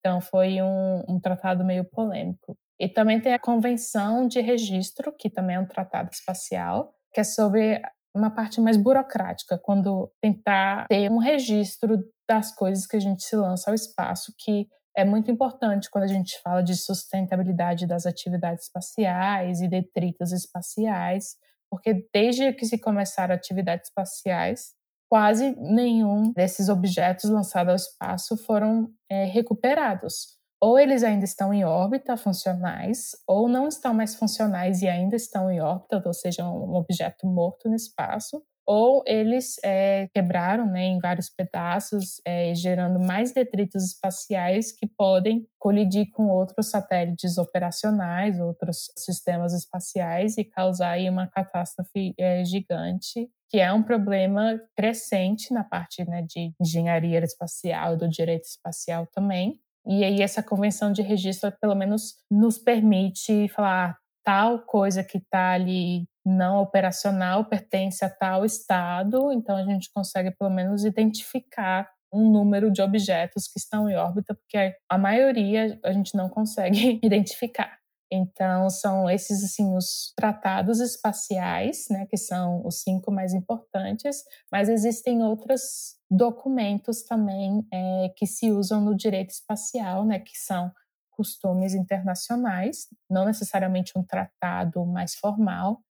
[0.00, 2.54] Então, foi um, um tratado meio polêmico.
[2.78, 7.24] E também tem a Convenção de Registro, que também é um tratado espacial, que é
[7.24, 7.80] sobre
[8.14, 13.34] uma parte mais burocrática, quando tentar ter um registro das coisas que a gente se
[13.34, 18.64] lança ao espaço, que é muito importante quando a gente fala de sustentabilidade das atividades
[18.64, 21.36] espaciais e detritos espaciais,
[21.70, 24.74] porque desde que se começaram atividades espaciais,
[25.08, 30.36] quase nenhum desses objetos lançados ao espaço foram é, recuperados.
[30.60, 35.50] Ou eles ainda estão em órbita funcionais, ou não estão mais funcionais e ainda estão
[35.50, 40.98] em órbita, ou seja, um objeto morto no espaço, ou eles é, quebraram né, em
[40.98, 48.90] vários pedaços, é, gerando mais detritos espaciais que podem colidir com outros satélites operacionais, outros
[48.98, 55.62] sistemas espaciais e causar aí uma catástrofe é, gigante, que é um problema crescente na
[55.62, 59.60] parte né, de engenharia espacial do direito espacial também.
[59.86, 63.96] E aí essa convenção de registro, pelo menos, nos permite falar ah,
[64.26, 70.32] tal coisa que está ali não operacional pertence a tal estado, então a gente consegue
[70.32, 75.92] pelo menos identificar um número de objetos que estão em órbita, porque a maioria a
[75.92, 77.78] gente não consegue identificar.
[78.10, 84.68] Então, são esses assim os tratados espaciais, né, que são os cinco mais importantes, mas
[84.68, 90.70] existem outros documentos também é, que se usam no direito espacial, né, que são
[91.16, 95.80] costumes internacionais, não necessariamente um tratado mais formal,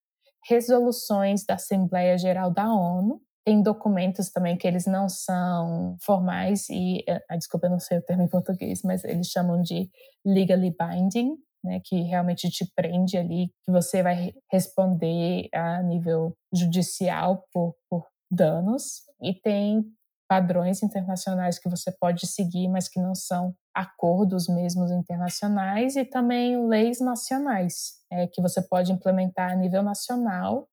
[0.49, 7.05] resoluções da Assembleia Geral da ONU, tem documentos também que eles não são formais e,
[7.29, 9.89] ah, desculpa, eu não sei o termo em português, mas eles chamam de
[10.25, 17.45] legally binding, né, que realmente te prende ali, que você vai responder a nível judicial
[17.53, 19.03] por, por danos.
[19.23, 19.85] E tem
[20.29, 26.67] padrões internacionais que você pode seguir, mas que não são acordos mesmos internacionais, e também
[26.67, 30.67] leis nacionais, é, que você pode implementar a nível nacional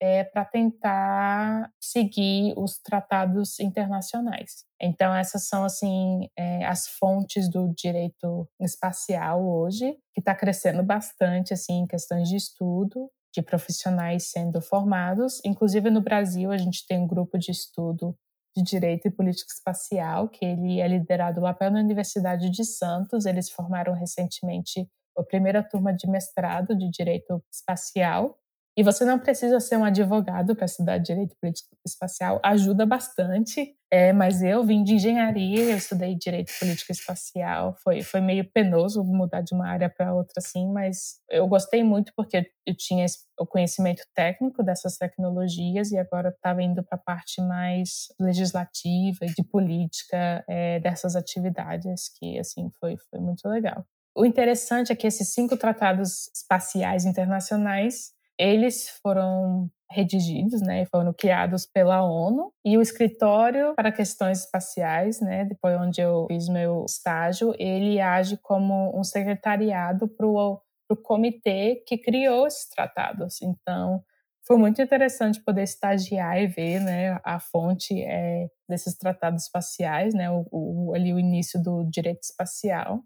[0.00, 4.64] é, para tentar seguir os tratados internacionais.
[4.80, 11.52] Então essas são assim é, as fontes do direito espacial hoje, que está crescendo bastante
[11.52, 15.40] assim em questões de estudo de profissionais sendo formados.
[15.44, 18.16] Inclusive no Brasil a gente tem um grupo de estudo
[18.56, 23.26] de Direito e Política Espacial, que ele é liderado lá pela Universidade de Santos.
[23.26, 28.38] Eles formaram recentemente a primeira turma de mestrado de Direito Espacial.
[28.76, 33.74] E você não precisa ser um advogado para estudar direito político espacial, ajuda bastante.
[33.90, 37.74] É, mas eu vim de engenharia, eu estudei direito político espacial.
[37.82, 42.12] Foi, foi meio penoso mudar de uma área para outra, assim, mas eu gostei muito
[42.14, 43.06] porque eu tinha
[43.38, 49.32] o conhecimento técnico dessas tecnologias e agora estava indo para a parte mais legislativa e
[49.32, 53.86] de política é, dessas atividades, que assim foi, foi muito legal.
[54.16, 61.64] O interessante é que esses cinco tratados espaciais internacionais eles foram redigidos, né, foram criados
[61.64, 67.54] pela ONU e o escritório para questões espaciais, né, depois onde eu fiz meu estágio,
[67.58, 70.60] ele age como um secretariado para o
[71.02, 73.40] comitê que criou esses tratados.
[73.40, 74.02] Então,
[74.46, 80.30] foi muito interessante poder estagiar e ver, né, a fonte é, desses tratados espaciais, né,
[80.30, 83.00] o, o, ali o início do direito espacial.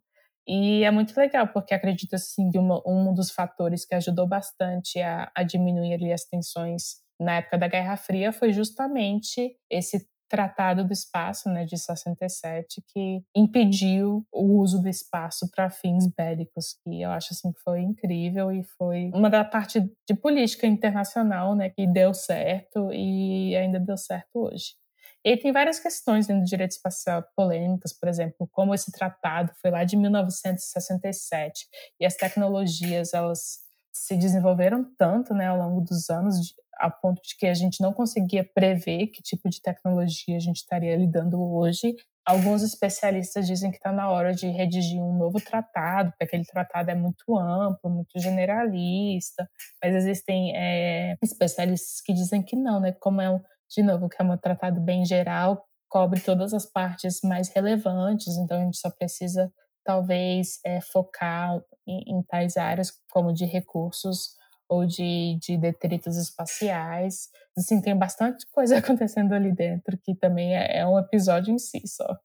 [0.53, 5.01] E é muito legal, porque acredito assim, que uma, um dos fatores que ajudou bastante
[5.01, 10.85] a, a diminuir ali as tensões na época da Guerra Fria foi justamente esse Tratado
[10.85, 17.03] do Espaço, né, de 67, que impediu o uso do espaço para fins bélicos, que
[17.03, 21.71] eu acho assim que foi incrível e foi uma da parte de política internacional, né,
[21.71, 24.80] que deu certo e ainda deu certo hoje.
[25.25, 29.71] E tem várias questões dentro do direito espacial polêmicas, por exemplo, como esse tratado foi
[29.71, 31.67] lá de 1967
[32.01, 33.59] e as tecnologias elas
[33.93, 37.93] se desenvolveram tanto, né, ao longo dos anos, a ponto de que a gente não
[37.93, 41.95] conseguia prever que tipo de tecnologia a gente estaria lidando hoje.
[42.25, 46.91] Alguns especialistas dizem que está na hora de redigir um novo tratado, porque aquele tratado
[46.91, 49.49] é muito amplo, muito generalista,
[49.83, 52.93] mas existem é, especialistas que dizem que não, né?
[52.93, 53.41] Como é um,
[53.71, 58.61] de novo, que é um tratado bem geral, cobre todas as partes mais relevantes, então
[58.61, 59.53] a gente só precisa
[59.85, 64.37] talvez é, focar em, em tais áreas como de recursos
[64.69, 67.29] ou de, de detritos espaciais.
[67.59, 71.83] Assim, tem bastante coisa acontecendo ali dentro que também é, é um episódio em si
[71.87, 72.17] só.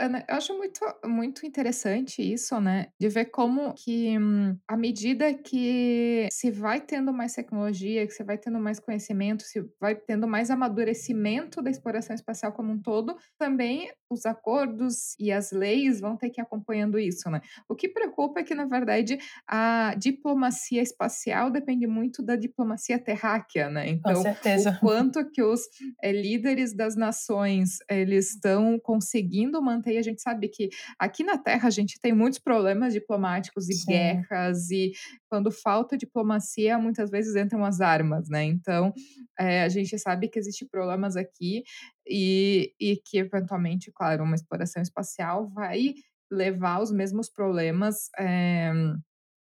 [0.00, 2.88] Ana, eu acho muito, muito interessante isso, né?
[2.98, 8.24] De ver como que, hum, à medida que se vai tendo mais tecnologia, que você
[8.24, 13.14] vai tendo mais conhecimento, se vai tendo mais amadurecimento da exploração espacial como um todo,
[13.38, 17.40] também os acordos e as leis vão ter que ir acompanhando isso, né?
[17.68, 23.70] O que preocupa é que, na verdade, a diplomacia espacial depende muito da diplomacia terráquea,
[23.70, 23.88] né?
[23.88, 24.70] Então, Com certeza.
[24.70, 25.62] o quanto que os
[26.02, 31.68] é, líderes das nações eles estão conseguindo manter a gente sabe que aqui na Terra
[31.68, 33.86] a gente tem muitos problemas diplomáticos e Sim.
[33.86, 34.92] guerras, e
[35.28, 38.42] quando falta diplomacia, muitas vezes entram as armas, né?
[38.42, 38.92] Então,
[39.38, 41.62] é, a gente sabe que existem problemas aqui
[42.06, 45.94] e, e que, eventualmente, claro, uma exploração espacial vai
[46.30, 48.08] levar os mesmos problemas.
[48.18, 48.72] É,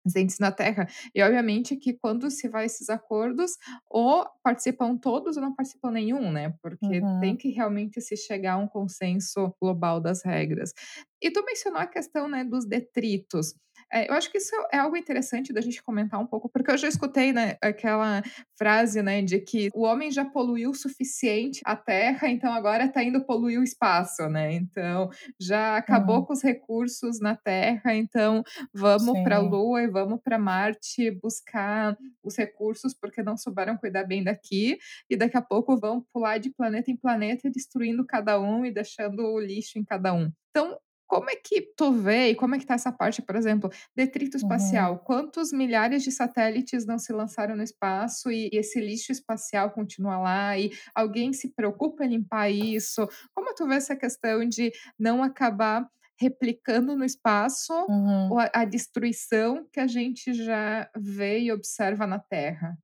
[0.04, 0.88] presentes na Terra.
[1.16, 3.58] E obviamente que quando se vai esses acordos,
[3.89, 6.54] ou participam todos ou não participam nenhum, né?
[6.62, 7.20] Porque uhum.
[7.22, 10.74] tem que realmente se chegar a um consenso global das regras.
[11.22, 13.56] E tu mencionou a questão, né, dos detritos.
[13.92, 16.78] É, eu acho que isso é algo interessante da gente comentar um pouco, porque eu
[16.78, 18.22] já escutei, né, aquela
[18.58, 23.04] frase, né, de que o homem já poluiu o suficiente a Terra, então agora está
[23.04, 24.54] indo poluir o espaço, né?
[24.54, 25.10] Então
[25.40, 26.26] já acabou uhum.
[26.26, 31.98] com os recursos na Terra, então vamos para a Lua e vamos para Marte buscar
[32.24, 34.78] os recursos porque não souberam cuidar bem daqui
[35.10, 39.24] e daqui a pouco vão pular de planeta em planeta, destruindo cada um e deixando
[39.26, 40.32] o lixo em cada um.
[40.50, 40.78] Então,
[41.14, 44.36] como é que tu vê e como é que tá essa parte, por exemplo, detrito
[44.36, 44.43] uhum.
[44.43, 44.93] espacial?
[44.93, 44.97] Uhum.
[44.99, 50.57] Quantos milhares de satélites não se lançaram no espaço e esse lixo espacial continua lá
[50.57, 53.07] e alguém se preocupa em limpar isso?
[53.32, 55.88] Como tu vê essa questão de não acabar
[56.20, 58.39] replicando no espaço uhum.
[58.39, 62.76] a, a destruição que a gente já vê e observa na Terra?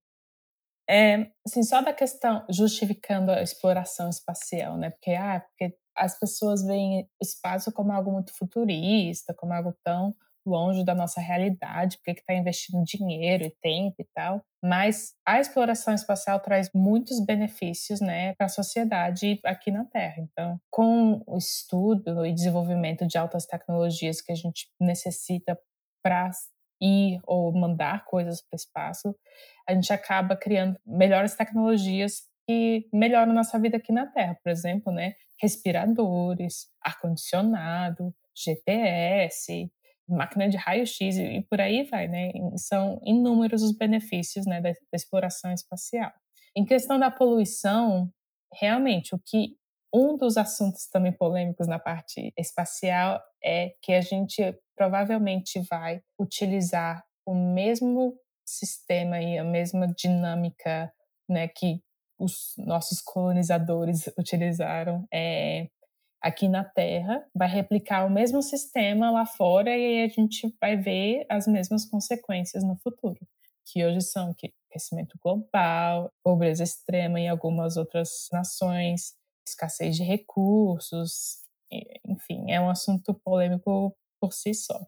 [0.88, 4.90] É, assim, só da questão justificando a exploração espacial, né?
[4.92, 10.16] Porque, ah, porque as pessoas veem o espaço como algo muito futurista, como algo tão
[10.46, 14.42] longe da nossa realidade, porque está investindo dinheiro e tempo e tal.
[14.64, 20.16] Mas a exploração espacial traz muitos benefícios né, para a sociedade aqui na Terra.
[20.20, 25.60] Então, com o estudo e desenvolvimento de altas tecnologias que a gente necessita
[26.02, 26.32] para
[26.82, 29.16] ir ou mandar coisas para o espaço,
[29.68, 34.36] a gente acaba criando melhores tecnologias que melhoram nossa vida aqui na Terra.
[34.44, 39.72] Por exemplo, né, respiradores, ar-condicionado, GPS,
[40.08, 42.32] máquina de raio-x e por aí vai, né?
[42.56, 46.12] São inúmeros os benefícios né, da, da exploração espacial.
[46.58, 48.12] Em questão da poluição,
[48.52, 49.56] realmente, o que
[49.94, 54.42] um dos assuntos também polêmicos na parte espacial é que a gente
[54.76, 60.92] provavelmente vai utilizar o mesmo sistema e a mesma dinâmica
[61.30, 61.84] né, que
[62.20, 65.70] os nossos colonizadores utilizaram é,
[66.22, 71.26] aqui na Terra, vai replicar o mesmo sistema lá fora e a gente vai ver
[71.30, 73.20] as mesmas consequências no futuro,
[73.66, 79.16] que hoje são que aquecimento global, pobreza extrema em algumas outras nações,
[79.48, 81.40] escassez de recursos,
[82.06, 84.80] enfim, é um assunto polêmico por si só.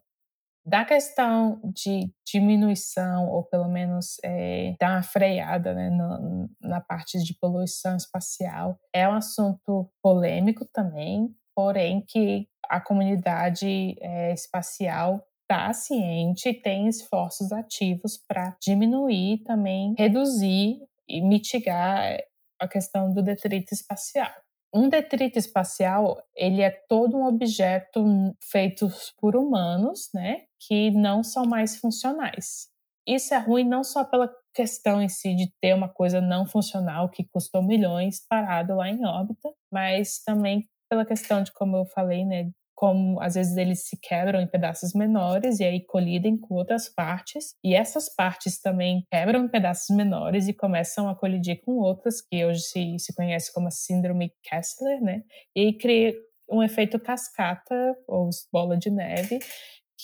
[0.64, 7.18] Da questão de diminuição, ou pelo menos é, dar uma freada né, no, na parte
[7.18, 15.72] de poluição espacial, é um assunto polêmico também, porém que a comunidade é, espacial está
[15.72, 22.18] ciente e tem esforços ativos para diminuir também, reduzir e mitigar
[22.60, 24.32] a questão do detrito espacial.
[24.74, 28.02] Um detrito espacial, ele é todo um objeto
[28.42, 28.88] feito
[29.20, 32.68] por humanos, né, que não são mais funcionais.
[33.06, 37.10] Isso é ruim não só pela questão em si de ter uma coisa não funcional
[37.10, 42.24] que custou milhões parado lá em órbita, mas também pela questão de como eu falei,
[42.24, 42.50] né,
[42.82, 47.54] como às vezes eles se quebram em pedaços menores e aí colidem com outras partes,
[47.62, 52.44] e essas partes também quebram em pedaços menores e começam a colidir com outras, que
[52.44, 55.22] hoje se, se conhece como a síndrome Kessler, né?
[55.54, 56.12] E aí cria
[56.50, 59.38] um efeito cascata ou bola de neve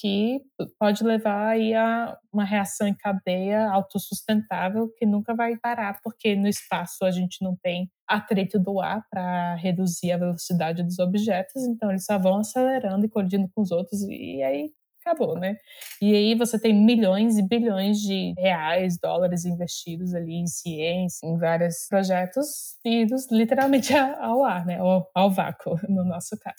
[0.01, 0.41] que
[0.79, 6.47] pode levar aí a uma reação em cadeia autossustentável que nunca vai parar, porque no
[6.47, 11.91] espaço a gente não tem atrito do ar para reduzir a velocidade dos objetos, então
[11.91, 14.71] eles só vão acelerando e colidindo com os outros e aí
[15.09, 15.57] acabou, né?
[16.03, 21.39] E aí você tem milhões e bilhões de reais, dólares investidos ali em ciência, em
[21.39, 24.79] vários projetos idos literalmente ao ar, né?
[24.79, 26.57] Ao, ao vácuo, no nosso caso.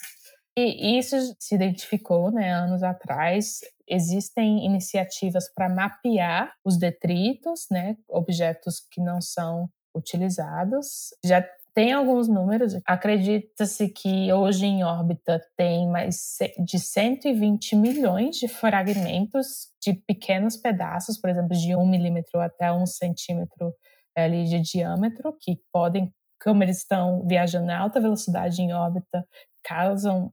[0.56, 3.60] E isso se identificou, né, anos atrás.
[3.88, 11.10] Existem iniciativas para mapear os detritos, né, objetos que não são utilizados.
[11.24, 12.76] Já tem alguns números.
[12.84, 21.18] Acredita-se que hoje em órbita tem mais de 120 milhões de fragmentos de pequenos pedaços,
[21.18, 23.72] por exemplo, de um milímetro até um centímetro
[24.16, 26.12] ali de diâmetro, que podem,
[26.42, 29.26] como eles estão viajando a alta velocidade em órbita,
[29.62, 30.32] causam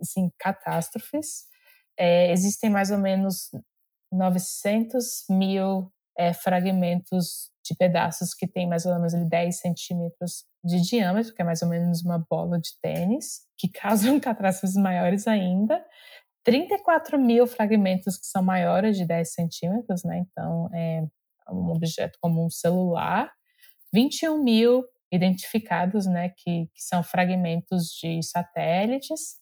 [0.00, 1.44] assim, catástrofes.
[1.98, 3.50] É, existem mais ou menos
[4.10, 11.34] 900 mil é, fragmentos de pedaços que têm mais ou menos 10 centímetros de diâmetro,
[11.34, 15.82] que é mais ou menos uma bola de tênis, que causam catástrofes maiores ainda.
[16.44, 20.18] 34 mil fragmentos que são maiores de 10 centímetros, né?
[20.18, 21.02] Então, é
[21.50, 23.30] um objeto como um celular.
[23.92, 26.30] 21 mil identificados, né?
[26.30, 29.40] Que, que são fragmentos de satélites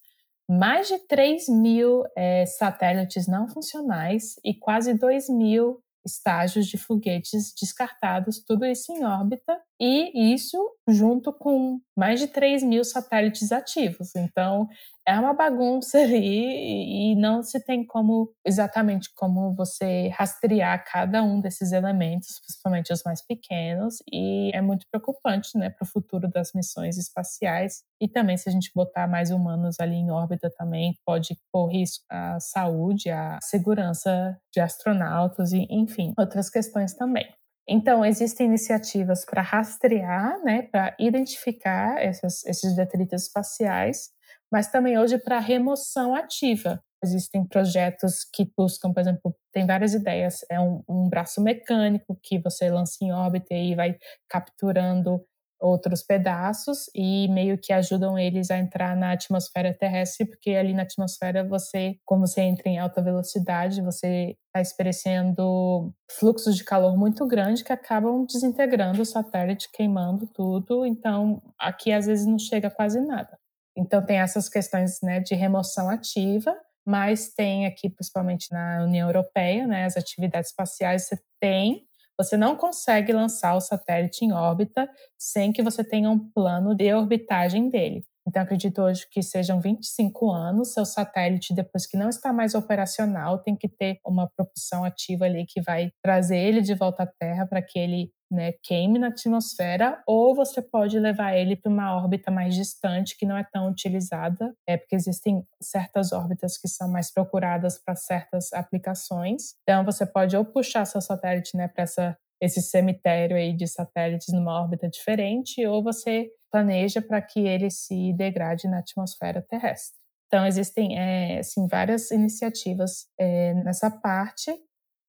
[0.51, 7.53] mais de 3 mil é, satélites não funcionais e quase 2 mil estágios de foguetes
[7.61, 14.15] descartados, tudo isso em órbita, e isso junto com mais de 3 mil satélites ativos.
[14.15, 14.69] Então,
[15.11, 21.41] é uma bagunça ali e não se tem como exatamente como você rastrear cada um
[21.41, 26.53] desses elementos, principalmente os mais pequenos, e é muito preocupante, né, para o futuro das
[26.55, 27.83] missões espaciais.
[28.01, 32.05] E também se a gente botar mais humanos ali em órbita também pode pôr risco
[32.09, 37.27] à saúde, à segurança de astronautas e, enfim, outras questões também.
[37.69, 44.11] Então, existem iniciativas para rastrear, né, para identificar esses, esses detritos espaciais
[44.51, 46.83] mas também hoje para remoção ativa.
[47.03, 50.45] Existem projetos que buscam, por exemplo, tem várias ideias.
[50.51, 53.97] É um, um braço mecânico que você lança em órbita e vai
[54.29, 55.25] capturando
[55.61, 60.83] outros pedaços e meio que ajudam eles a entrar na atmosfera terrestre, porque ali na
[60.83, 67.27] atmosfera você, como você entra em alta velocidade, você está experienciando fluxos de calor muito
[67.27, 70.87] grandes que acabam desintegrando o satélite, queimando tudo.
[70.87, 73.39] Então, aqui às vezes não chega quase nada.
[73.77, 76.55] Então, tem essas questões né, de remoção ativa,
[76.87, 81.87] mas tem aqui, principalmente na União Europeia, né, as atividades espaciais, você tem,
[82.18, 86.93] você não consegue lançar o satélite em órbita sem que você tenha um plano de
[86.93, 88.05] orbitagem dele.
[88.31, 90.72] Então, acredito hoje que sejam 25 anos.
[90.72, 95.45] Seu satélite, depois que não está mais operacional, tem que ter uma propulsão ativa ali
[95.45, 100.01] que vai trazer ele de volta à Terra para que ele né, queime na atmosfera,
[100.07, 104.55] ou você pode levar ele para uma órbita mais distante, que não é tão utilizada,
[104.64, 109.55] é porque existem certas órbitas que são mais procuradas para certas aplicações.
[109.62, 114.32] Então, você pode ou puxar seu satélite né, para essa esse cemitério aí de satélites
[114.32, 119.99] numa órbita diferente, ou você planeja para que ele se degrade na atmosfera terrestre.
[120.26, 124.51] Então, existem é, assim, várias iniciativas é, nessa parte,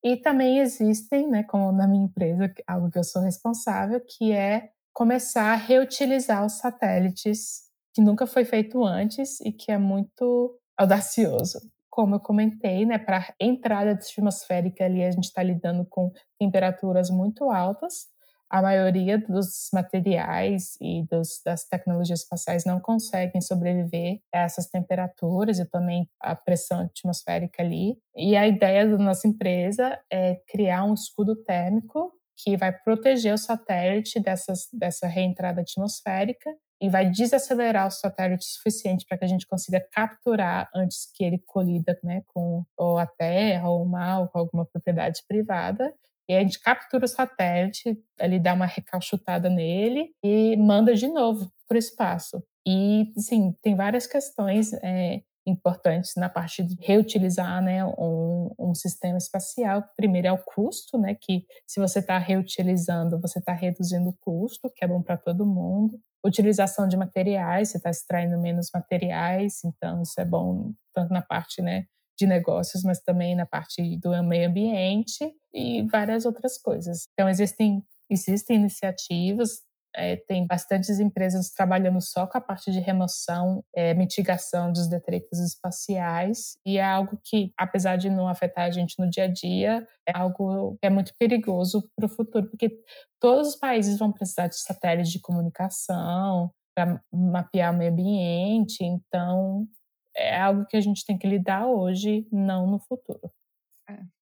[0.03, 4.69] e também existem, né, como na minha empresa, algo que eu sou responsável, que é
[4.93, 7.61] começar a reutilizar os satélites,
[7.93, 11.59] que nunca foi feito antes e que é muito audacioso
[11.91, 17.51] como eu comentei, né, para entrada atmosférica ali a gente está lidando com temperaturas muito
[17.51, 18.09] altas.
[18.49, 25.59] A maioria dos materiais e dos, das tecnologias espaciais não conseguem sobreviver a essas temperaturas
[25.59, 27.97] e também a pressão atmosférica ali.
[28.15, 33.37] E a ideia da nossa empresa é criar um escudo térmico que vai proteger o
[33.37, 36.49] satélite dessas, dessa reentrada atmosférica
[36.81, 41.23] e vai desacelerar o satélite o suficiente para que a gente consiga capturar antes que
[41.23, 45.93] ele colida né, com ou a Terra ou o mar ou com alguma propriedade privada.
[46.27, 51.51] E a gente captura o satélite, ele dá uma recalchutada nele e manda de novo
[51.67, 52.43] para o espaço.
[52.67, 59.17] E, sim, tem várias questões é, importantes na parte de reutilizar né, um, um, sistema
[59.17, 59.83] espacial.
[59.95, 64.71] Primeiro é o custo, né, que se você está reutilizando, você está reduzindo o custo,
[64.73, 65.99] que é bom para todo mundo.
[66.25, 71.61] Utilização de materiais, você está extraindo menos materiais, então isso é bom tanto na parte
[71.61, 71.85] né,
[72.17, 77.07] de negócios, mas também na parte do meio ambiente e várias outras coisas.
[77.13, 79.61] Então existem existem iniciativas
[79.95, 85.39] é, tem bastantes empresas trabalhando só com a parte de remoção, é, mitigação dos detritos
[85.39, 89.85] espaciais, e é algo que, apesar de não afetar a gente no dia a dia,
[90.07, 92.71] é algo que é muito perigoso para o futuro, porque
[93.19, 99.67] todos os países vão precisar de satélites de comunicação para mapear o meio ambiente, então
[100.15, 103.31] é algo que a gente tem que lidar hoje, não no futuro.
[103.89, 104.20] É.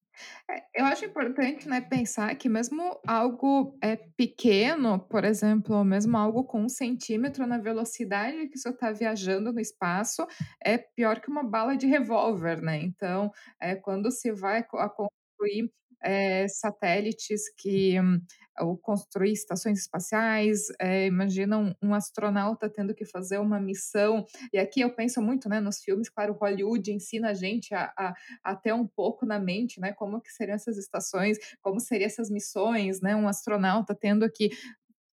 [0.50, 6.44] É, eu acho importante, né, pensar que mesmo algo é pequeno, por exemplo, mesmo algo
[6.44, 10.26] com um centímetro na velocidade que você está viajando no espaço,
[10.64, 12.78] é pior que uma bala de revólver, né?
[12.82, 18.20] Então, é, quando se vai a construir é, satélites que hum,
[18.62, 24.82] ou construir estações espaciais, é, um, um, astronauta tendo que fazer uma missão, e aqui
[24.82, 28.74] eu penso muito né, nos filmes, claro, Hollywood ensina a gente a, a, a ter
[28.74, 33.16] um pouco na mente né, como que seriam essas estações, como seriam essas missões, né,
[33.16, 34.50] um astronauta tendo que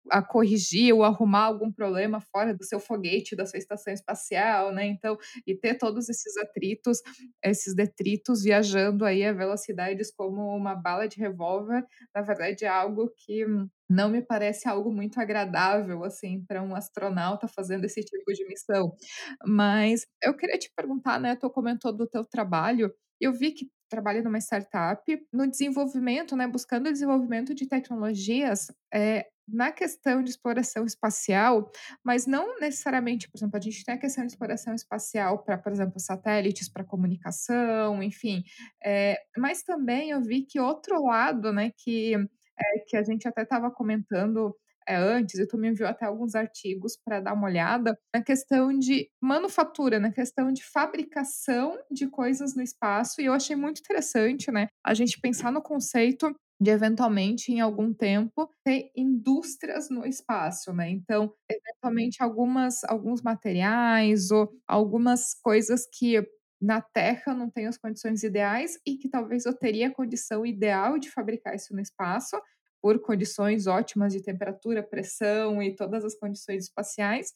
[0.09, 4.85] a corrigir ou arrumar algum problema fora do seu foguete, da sua estação espacial, né?
[4.85, 6.99] Então, e ter todos esses atritos,
[7.43, 11.85] esses detritos viajando aí a velocidades como uma bala de revólver,
[12.15, 13.45] na verdade é algo que
[13.89, 18.93] não me parece algo muito agradável assim para um astronauta fazendo esse tipo de missão.
[19.45, 24.23] Mas eu queria te perguntar, né, tu comentou do teu trabalho, eu vi que trabalha
[24.23, 25.01] numa startup
[25.31, 31.69] no desenvolvimento, né, buscando o desenvolvimento de tecnologias é, na questão de exploração espacial,
[32.03, 35.71] mas não necessariamente, por exemplo, a gente tem a questão de exploração espacial para, por
[35.71, 38.43] exemplo, satélites para comunicação, enfim,
[38.83, 43.43] é, mas também eu vi que outro lado, né, que, é, que a gente até
[43.43, 44.55] estava comentando
[44.87, 48.77] é, antes, e tu me enviou até alguns artigos para dar uma olhada, na questão
[48.77, 54.51] de manufatura, na questão de fabricação de coisas no espaço, e eu achei muito interessante,
[54.51, 60.73] né, a gente pensar no conceito de eventualmente em algum tempo ter indústrias no espaço,
[60.73, 60.89] né?
[60.89, 66.25] Então, eventualmente algumas alguns materiais ou algumas coisas que
[66.61, 70.97] na Terra não tem as condições ideais e que talvez eu teria a condição ideal
[70.97, 72.39] de fabricar isso no espaço
[72.81, 77.31] por condições ótimas de temperatura, pressão e todas as condições espaciais,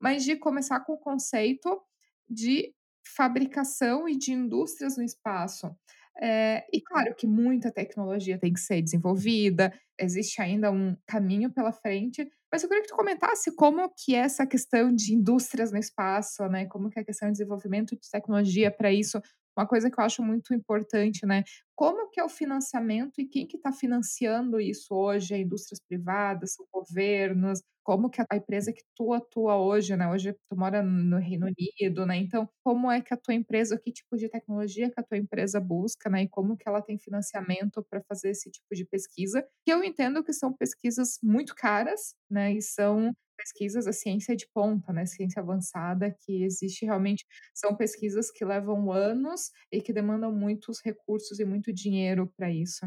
[0.00, 1.80] mas de começar com o conceito
[2.28, 2.72] de
[3.16, 5.74] fabricação e de indústrias no espaço.
[6.20, 11.72] É, e claro que muita tecnologia tem que ser desenvolvida, existe ainda um caminho pela
[11.72, 15.78] frente, mas eu queria que tu comentasse como que é essa questão de indústrias no
[15.78, 16.66] espaço, né?
[16.66, 19.20] Como que é a questão de desenvolvimento de tecnologia para isso,
[19.58, 21.42] uma coisa que eu acho muito importante, né?
[21.74, 25.34] Como que é o financiamento e quem que está financiando isso hoje?
[25.34, 27.60] É indústrias privadas, governos?
[27.82, 30.08] Como que a empresa que tu atua hoje, né?
[30.08, 32.16] Hoje tu mora no Reino Unido, né?
[32.18, 35.60] Então, como é que a tua empresa, que tipo de tecnologia que a tua empresa
[35.60, 36.22] busca, né?
[36.22, 39.44] E como que ela tem financiamento para fazer esse tipo de pesquisa?
[39.64, 42.52] Que eu entendo que são pesquisas muito caras, né?
[42.52, 47.24] E são pesquisas, a ciência de ponta, né, ciência avançada, que existe realmente,
[47.54, 52.86] são pesquisas que levam anos e que demandam muitos recursos e muito dinheiro para isso.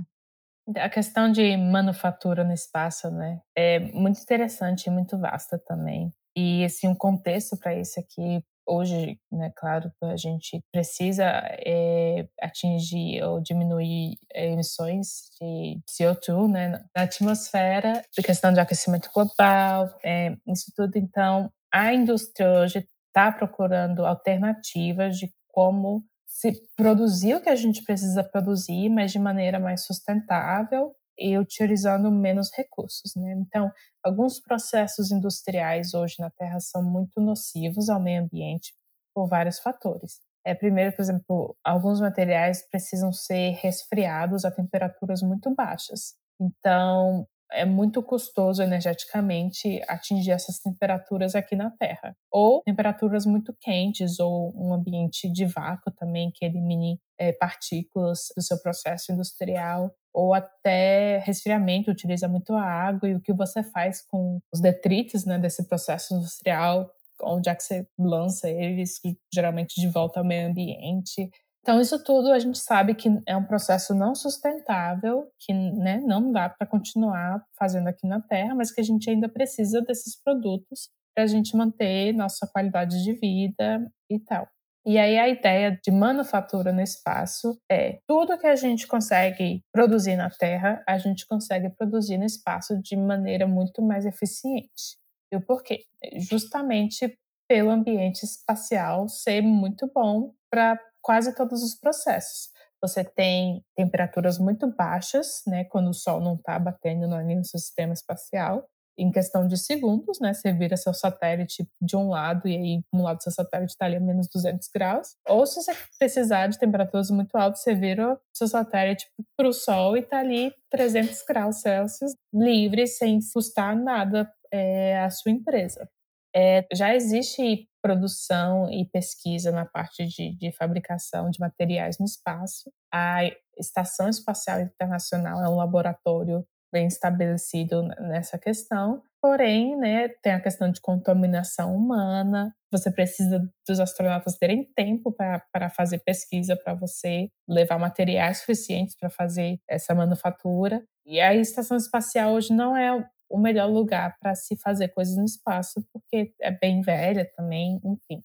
[0.77, 6.11] A questão de manufatura no espaço, né, é muito interessante e muito vasta também.
[6.35, 11.23] E assim, um contexto para isso aqui hoje, né, claro, a gente precisa
[11.65, 19.93] é, atingir ou diminuir emissões de CO2 né, na atmosfera, a questão de aquecimento global,
[20.03, 20.95] é, isso tudo.
[20.95, 27.83] Então, a indústria hoje está procurando alternativas de como se produzir o que a gente
[27.83, 33.13] precisa produzir, mas de maneira mais sustentável e utilizando menos recursos.
[33.15, 33.33] Né?
[33.33, 33.71] Então,
[34.03, 38.73] alguns processos industriais hoje na Terra são muito nocivos ao meio ambiente
[39.13, 40.19] por vários fatores.
[40.43, 46.15] É, primeiro, por exemplo, alguns materiais precisam ser resfriados a temperaturas muito baixas.
[46.39, 52.15] Então, é muito custoso energeticamente atingir essas temperaturas aqui na Terra.
[52.31, 58.41] Ou temperaturas muito quentes, ou um ambiente de vácuo também, que elimine é, partículas do
[58.41, 64.39] seu processo industrial ou até resfriamento, utiliza muito água e o que você faz com
[64.53, 66.91] os detritos né, desse processo industrial,
[67.23, 68.99] onde é que você lança eles,
[69.33, 71.29] geralmente de volta ao meio ambiente.
[71.61, 76.31] Então, isso tudo a gente sabe que é um processo não sustentável, que né, não
[76.31, 80.89] dá para continuar fazendo aqui na Terra, mas que a gente ainda precisa desses produtos
[81.13, 84.47] para a gente manter nossa qualidade de vida e tal.
[84.83, 90.15] E aí a ideia de manufatura no espaço é tudo que a gente consegue produzir
[90.15, 94.97] na Terra, a gente consegue produzir no espaço de maneira muito mais eficiente.
[95.31, 95.83] E o porquê?
[96.17, 97.15] Justamente
[97.47, 102.49] pelo ambiente espacial ser muito bom para quase todos os processos.
[102.81, 108.67] Você tem temperaturas muito baixas, né, quando o Sol não está batendo no sistema espacial,
[108.97, 110.33] em questão de segundos, né?
[110.33, 113.85] Você vira seu satélite de um lado e aí um lado do seu satélite está
[113.85, 115.15] ali a menos 200 graus.
[115.27, 119.97] Ou se você precisar de temperaturas muito altas, você vira seu satélite para o Sol
[119.97, 125.89] e está ali 300 graus Celsius, livre, sem custar nada é, à sua empresa.
[126.35, 132.71] É, já existe produção e pesquisa na parte de, de, fabricação de materiais no espaço.
[132.93, 133.21] A
[133.57, 139.03] Estação Espacial Internacional é um laboratório bem estabelecido nessa questão.
[139.21, 142.55] Porém, né, tem a questão de contaminação humana.
[142.71, 149.09] Você precisa dos astronautas terem tempo para fazer pesquisa, para você levar materiais suficientes para
[149.09, 150.81] fazer essa manufatura.
[151.05, 155.25] E a estação espacial hoje não é o melhor lugar para se fazer coisas no
[155.25, 158.21] espaço, porque é bem velha também, enfim.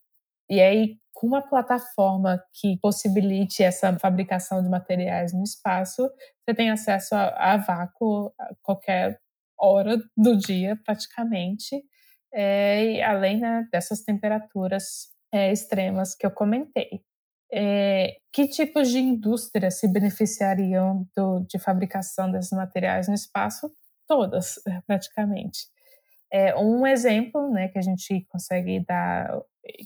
[0.49, 6.09] E aí, com uma plataforma que possibilite essa fabricação de materiais no espaço,
[6.45, 9.19] você tem acesso a, a vácuo a qualquer
[9.59, 11.83] hora do dia, praticamente,
[12.33, 17.03] é, e além né, dessas temperaturas é, extremas que eu comentei.
[17.53, 23.73] É, que tipos de indústrias se beneficiariam do, de fabricação desses materiais no espaço?
[24.07, 25.69] Todas, praticamente.
[26.33, 29.41] É, um exemplo né, que a gente consegue dar,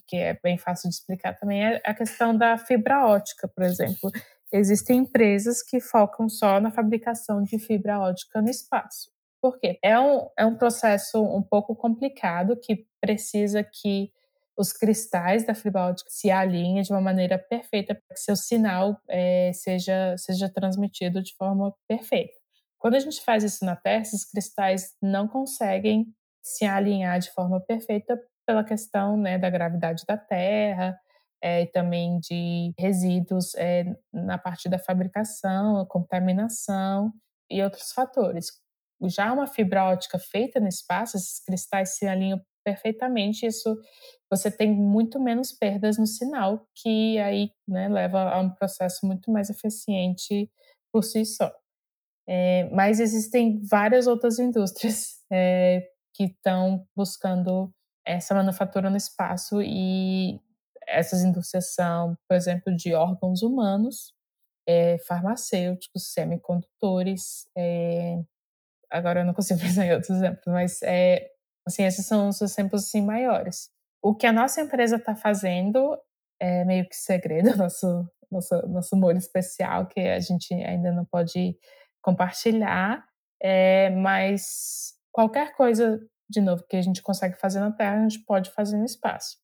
[0.07, 4.11] que é bem fácil de explicar também, é a questão da fibra ótica, por exemplo.
[4.53, 9.11] Existem empresas que focam só na fabricação de fibra ótica no espaço.
[9.41, 9.79] Por quê?
[9.83, 14.13] É um, é um processo um pouco complicado que precisa que
[14.57, 19.01] os cristais da fibra ótica se alinhem de uma maneira perfeita para que seu sinal
[19.09, 22.40] é, seja, seja transmitido de forma perfeita.
[22.81, 26.07] Quando a gente faz isso na Terra, esses cristais não conseguem
[26.43, 30.99] se alinhar de forma perfeita pela questão né, da gravidade da Terra
[31.43, 37.13] é, e também de resíduos é, na parte da fabricação, contaminação
[37.51, 38.47] e outros fatores.
[39.05, 43.79] Já uma fibra ótica feita no espaço, esses cristais se alinham perfeitamente, isso
[44.31, 49.31] você tem muito menos perdas no sinal, que aí né, leva a um processo muito
[49.31, 50.51] mais eficiente
[50.93, 51.51] por si só.
[52.33, 55.83] É, mas existem várias outras indústrias é,
[56.15, 57.75] que estão buscando
[58.07, 60.41] essa manufatura no espaço e
[60.87, 64.15] essas indústrias são, por exemplo, de órgãos humanos,
[64.65, 67.49] é, farmacêuticos, semicondutores,
[68.89, 70.81] agora eu não consigo pensar em outros exemplos, mas
[71.67, 73.71] assim, esses são os exemplos assim, maiores.
[74.01, 75.99] O que a nossa empresa está fazendo
[76.41, 81.57] é meio que segredo, nosso, nosso, nosso molho especial, que a gente ainda não pode
[82.03, 83.05] compartilhar,
[83.43, 88.25] é, mas qualquer coisa, de novo, que a gente consegue fazer na Terra, a gente
[88.25, 89.39] pode fazer no espaço.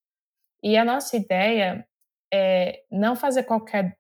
[0.63, 1.87] E a nossa ideia
[2.33, 3.97] é não fazer qualquer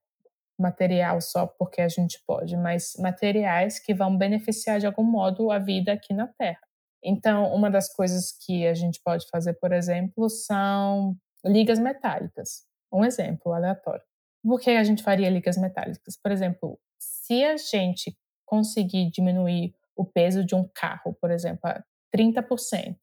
[0.58, 5.58] material só porque a gente pode, mas materiais que vão beneficiar de algum modo a
[5.58, 6.60] vida aqui na Terra.
[7.04, 12.64] Então, uma das coisas que a gente pode fazer, por exemplo, são ligas metálicas.
[12.92, 14.02] Um exemplo aleatório.
[14.42, 16.16] Por que a gente faria ligas metálicas?
[16.16, 18.16] Por exemplo, se a gente
[18.46, 21.82] conseguir diminuir o peso de um carro, por exemplo, a
[22.14, 22.96] 30%,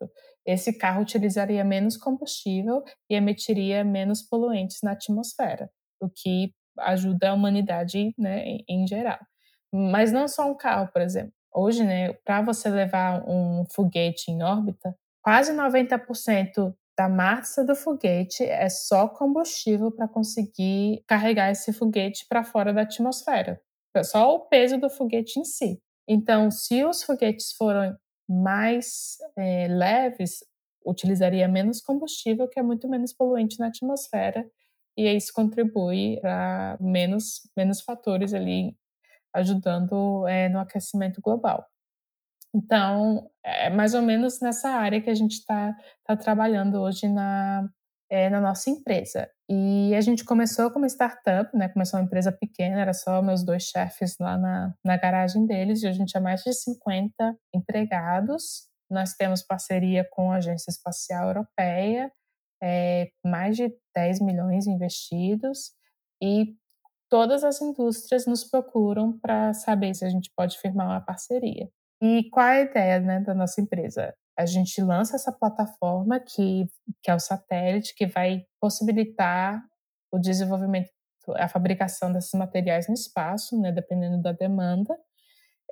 [0.46, 5.70] esse carro utilizaria menos combustível e emitiria menos poluentes na atmosfera,
[6.00, 9.20] o que ajuda a humanidade né, em geral.
[9.72, 11.34] Mas não só um carro, por exemplo.
[11.54, 18.44] Hoje, né, para você levar um foguete em órbita, quase 90% da massa do foguete
[18.44, 23.60] é só combustível para conseguir carregar esse foguete para fora da atmosfera.
[23.96, 25.80] É só o peso do foguete em si.
[26.08, 27.96] Então, se os foguetes forem
[28.28, 30.39] mais é, leves,
[30.86, 34.46] utilizaria menos combustível, que é muito menos poluente na atmosfera,
[34.98, 38.76] e isso contribui para menos, menos fatores ali
[39.34, 41.66] ajudando é, no aquecimento global.
[42.54, 45.76] Então, é mais ou menos nessa área que a gente está
[46.06, 47.68] tá trabalhando hoje na,
[48.14, 49.28] é, na nossa empresa.
[49.49, 51.68] E a gente começou como startup, né?
[51.68, 55.88] Começou uma empresa pequena, era só meus dois chefes lá na, na garagem deles, e
[55.88, 58.68] a gente é mais de 50 empregados.
[58.88, 62.11] Nós temos parceria com a Agência Espacial Europeia,
[62.61, 65.72] é, mais de 10 milhões investidos,
[66.22, 66.55] e
[67.09, 71.68] todas as indústrias nos procuram para saber se a gente pode firmar uma parceria.
[71.99, 74.14] E qual é a ideia né, da nossa empresa?
[74.38, 76.66] A gente lança essa plataforma que,
[77.02, 79.62] que é o satélite, que vai possibilitar
[80.12, 80.90] o desenvolvimento,
[81.36, 84.98] a fabricação desses materiais no espaço, né, dependendo da demanda.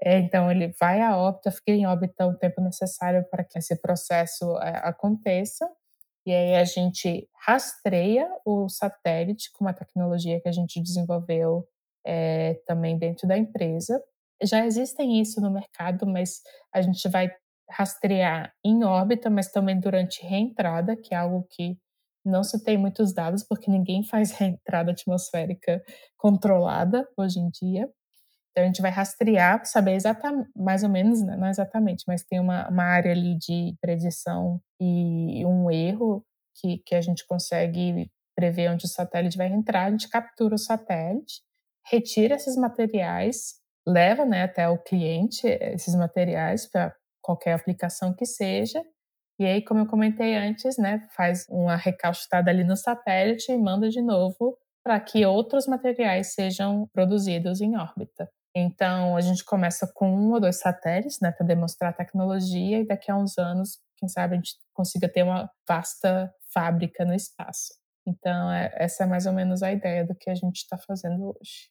[0.03, 3.79] É, então, ele vai à órbita, fica em órbita o tempo necessário para que esse
[3.79, 5.69] processo é, aconteça.
[6.25, 11.67] E aí a gente rastreia o satélite com uma tecnologia que a gente desenvolveu
[12.05, 14.01] é, também dentro da empresa.
[14.43, 16.41] Já existem isso no mercado, mas
[16.73, 17.31] a gente vai
[17.71, 21.77] rastrear em órbita, mas também durante reentrada, que é algo que
[22.23, 25.81] não se tem muitos dados, porque ninguém faz reentrada atmosférica
[26.17, 27.89] controlada hoje em dia.
[28.51, 31.37] Então a gente vai rastrear, saber exatamente, mais ou menos, né?
[31.37, 36.23] não exatamente, mas tem uma, uma área ali de predição e um erro
[36.55, 40.59] que, que a gente consegue prever onde o satélite vai entrar, a gente captura o
[40.59, 41.41] satélite,
[41.89, 43.55] retira esses materiais,
[43.87, 46.93] leva né, até o cliente esses materiais para
[47.31, 48.83] qualquer aplicação que seja,
[49.39, 53.89] e aí, como eu comentei antes, né, faz uma recalchutada ali no satélite e manda
[53.89, 58.29] de novo para que outros materiais sejam produzidos em órbita.
[58.55, 62.85] Então, a gente começa com um ou dois satélites, né, para demonstrar a tecnologia, e
[62.85, 67.73] daqui a uns anos, quem sabe, a gente consiga ter uma vasta fábrica no espaço.
[68.05, 71.29] Então, é, essa é mais ou menos a ideia do que a gente está fazendo
[71.29, 71.69] hoje.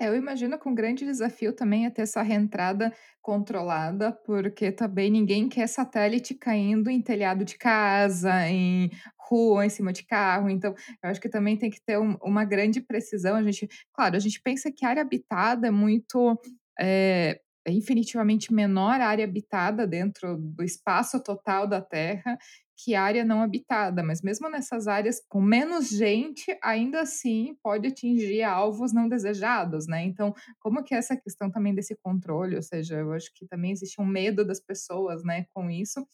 [0.00, 5.10] É, eu imagino que um grande desafio também é ter essa reentrada controlada, porque também
[5.10, 8.90] ninguém quer satélite caindo em telhado de casa, em
[9.28, 10.48] rua, em cima de carro.
[10.48, 10.72] Então,
[11.02, 13.34] eu acho que também tem que ter um, uma grande precisão.
[13.34, 16.40] A gente, claro, a gente pensa que a área habitada é muito
[16.78, 22.38] é, é infinitivamente menor a área habitada dentro do espaço total da Terra
[22.78, 28.42] que área não habitada, mas mesmo nessas áreas com menos gente, ainda assim pode atingir
[28.44, 30.04] alvos não desejados, né?
[30.04, 32.54] Então, como que é essa questão também desse controle?
[32.56, 36.06] Ou seja, eu acho que também existe um medo das pessoas, né, com isso.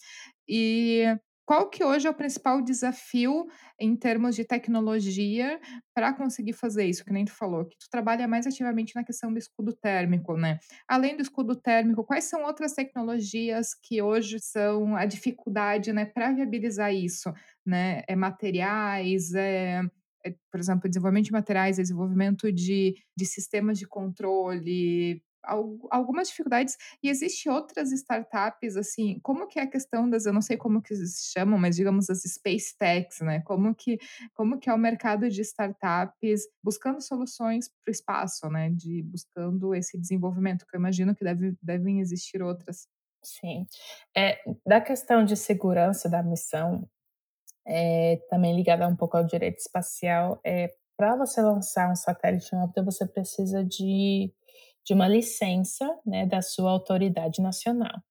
[0.48, 1.04] E
[1.46, 3.46] qual que hoje é o principal desafio
[3.78, 5.60] em termos de tecnologia
[5.94, 7.04] para conseguir fazer isso?
[7.04, 10.58] Que nem tu falou, que tu trabalha mais ativamente na questão do escudo térmico, né?
[10.88, 16.32] Além do escudo térmico, quais são outras tecnologias que hoje são a dificuldade, né, para
[16.32, 17.32] viabilizar isso,
[17.64, 18.02] né?
[18.08, 19.82] É materiais, é,
[20.24, 25.22] é, por exemplo, desenvolvimento de materiais, desenvolvimento de, de sistemas de controle,
[25.90, 30.42] algumas dificuldades e existe outras startups assim como que é a questão das eu não
[30.42, 33.98] sei como que se chamam mas digamos as space techs né como que
[34.34, 39.74] como que é o mercado de startups buscando soluções para o espaço né de buscando
[39.74, 42.88] esse desenvolvimento que eu imagino que deve, devem existir outras.
[43.22, 43.66] Sim.
[44.16, 46.88] É, da questão de segurança da missão
[47.66, 52.58] é, também ligada um pouco ao direito espacial é para você lançar um satélite em
[52.58, 54.32] órbita você precisa de
[54.84, 58.02] de uma licença né, da sua autoridade nacional.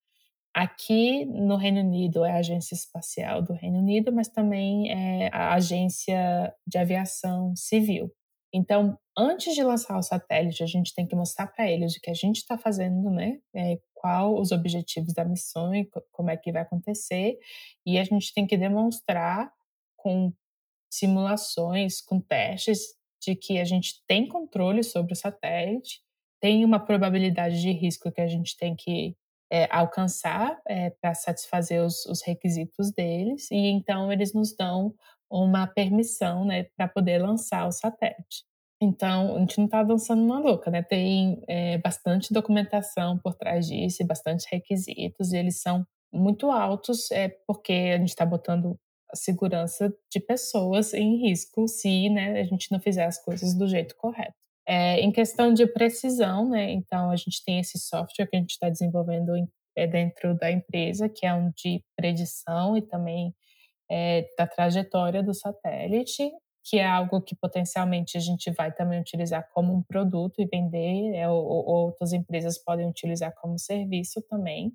[0.53, 5.53] Aqui no Reino Unido é a Agência Espacial do Reino Unido, mas também é a
[5.53, 8.11] Agência de Aviação Civil.
[8.53, 12.11] Então, antes de lançar o satélite, a gente tem que mostrar para eles o que
[12.11, 13.39] a gente está fazendo, né?
[13.55, 17.39] É, qual os objetivos da missão e como é que vai acontecer.
[17.83, 19.51] E a gente tem que demonstrar
[19.97, 20.31] com
[20.91, 22.79] simulações, com testes,
[23.19, 26.01] de que a gente tem controle sobre o satélite
[26.43, 29.15] tem uma probabilidade de risco que a gente tem que
[29.49, 34.93] é, alcançar é, para satisfazer os, os, requisitos deles, e então eles nos dão
[35.31, 38.43] uma permissão né, para poder lançar o satélite.
[38.81, 40.83] Então, a gente não está avançando uma louca, né?
[40.83, 47.29] Tem é, bastante documentação por trás disso, bastante requisitos, e eles são muito altos, é,
[47.47, 48.77] porque a gente está botando
[49.09, 53.65] a segurança de pessoas em risco se né, a gente não fizer as coisas do
[53.65, 54.42] jeito correto.
[54.67, 58.51] É, em questão de precisão, né, então a gente tem esse software que a gente
[58.51, 63.33] está desenvolvendo em, é, dentro da empresa, que é um de predição e também
[63.91, 66.31] é, da trajetória do satélite,
[66.65, 71.13] que é algo que potencialmente a gente vai também utilizar como um produto e vender,
[71.15, 74.71] é, ou, ou outras empresas podem utilizar como serviço também.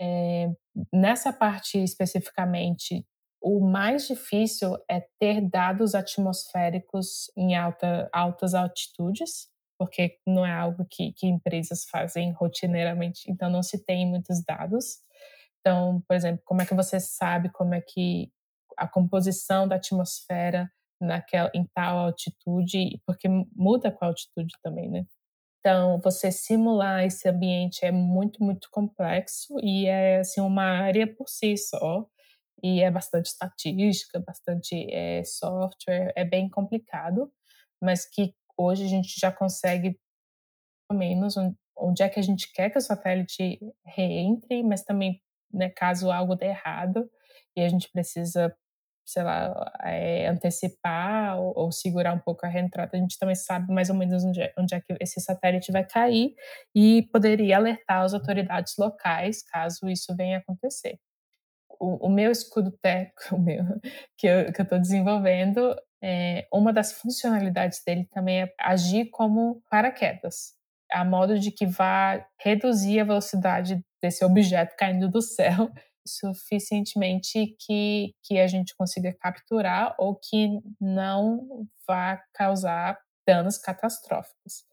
[0.00, 0.50] É,
[0.92, 3.04] nessa parte especificamente
[3.42, 10.86] o mais difícil é ter dados atmosféricos em alta, altas altitudes, porque não é algo
[10.88, 14.98] que, que empresas fazem rotineiramente, então não se tem muitos dados.
[15.60, 18.30] Então, por exemplo, como é que você sabe como é que
[18.76, 20.70] a composição da atmosfera
[21.00, 25.04] naquela, em tal altitude, porque muda com a altitude também, né?
[25.60, 31.28] Então, você simular esse ambiente é muito, muito complexo e é assim, uma área por
[31.28, 32.06] si só
[32.62, 37.32] e é bastante estatística, bastante é, software, é bem complicado,
[37.80, 39.98] mas que hoje a gente já consegue,
[40.88, 41.34] pelo menos,
[41.76, 45.20] onde é que a gente quer que o satélite reentre, mas também,
[45.52, 47.10] né, caso algo dê errado
[47.56, 48.54] e a gente precisa
[49.04, 53.72] sei lá, é, antecipar ou, ou, segurar um pouco a reentrada, a gente também sabe
[53.72, 56.34] mais ou menos onde é, onde é que esse satélite vai cair
[56.74, 60.98] e poderia alertar as autoridades locais caso isso venha acontecer.
[61.82, 63.64] O, o meu escudo técnico, meu,
[64.16, 70.54] que eu estou desenvolvendo, é, uma das funcionalidades dele também é agir como paraquedas,
[70.90, 75.70] a modo de que vai reduzir a velocidade desse objeto caindo do céu
[76.06, 84.64] suficientemente que, que a gente consiga capturar ou que não vá causar danos catastróficos.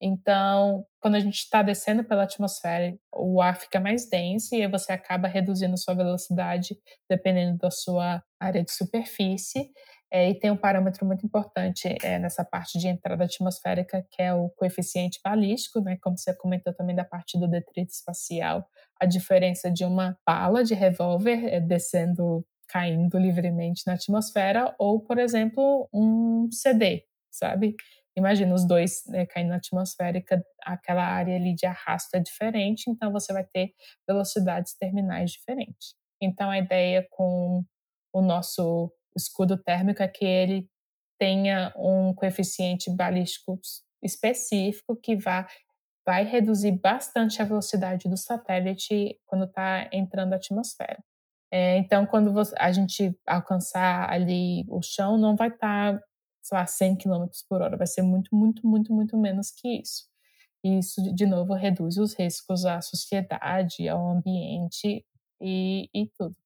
[0.00, 4.92] Então, quando a gente está descendo pela atmosfera, o ar fica mais denso e você
[4.92, 6.76] acaba reduzindo sua velocidade
[7.08, 9.70] dependendo da sua área de superfície.
[10.10, 14.32] É, e tem um parâmetro muito importante é, nessa parte de entrada atmosférica, que é
[14.32, 15.98] o coeficiente balístico, né?
[16.00, 18.68] como você comentou também da parte do detrito espacial,
[19.00, 25.18] a diferença de uma bala de revólver é, descendo, caindo livremente na atmosfera, ou, por
[25.18, 27.74] exemplo, um CD, sabe?
[28.16, 30.22] Imagina os dois né, caindo na atmosfera,
[30.64, 33.74] aquela área ali de arrasto é diferente, então você vai ter
[34.08, 35.94] velocidades terminais diferentes.
[36.20, 37.62] Então a ideia com
[38.12, 40.68] o nosso escudo térmico é que ele
[41.18, 43.60] tenha um coeficiente balístico
[44.02, 45.46] específico que vá
[46.06, 51.02] vai reduzir bastante a velocidade do satélite quando está entrando na atmosfera.
[51.50, 56.04] É, então, quando a gente alcançar ali o chão, não vai estar, tá,
[56.46, 60.04] sei lá, 100 km por hora, vai ser muito, muito, muito, muito menos que isso.
[60.62, 65.04] E isso, de novo, reduz os riscos à sociedade, ao ambiente
[65.40, 66.36] e, e tudo.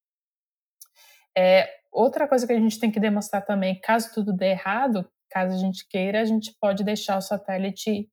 [1.36, 5.54] É, outra coisa que a gente tem que demonstrar também, caso tudo dê errado, caso
[5.54, 8.08] a gente queira, a gente pode deixar o satélite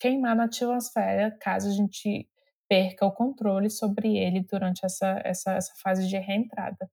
[0.00, 2.28] queimar na atmosfera, caso a gente
[2.68, 6.90] perca o controle sobre ele durante essa, essa, essa fase de reentrada.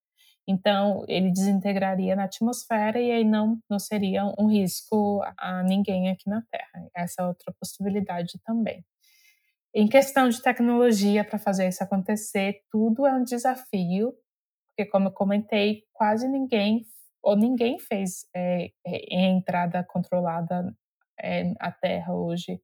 [0.47, 6.29] Então, ele desintegraria na atmosfera e aí não, não seria um risco a ninguém aqui
[6.29, 6.87] na Terra.
[6.95, 8.85] Essa é outra possibilidade também.
[9.73, 14.13] Em questão de tecnologia para fazer isso acontecer, tudo é um desafio
[14.75, 16.85] porque como eu comentei, quase ninguém
[17.23, 18.69] ou ninguém fez é,
[19.09, 20.75] entrada controlada
[21.17, 22.61] é, Terra hoje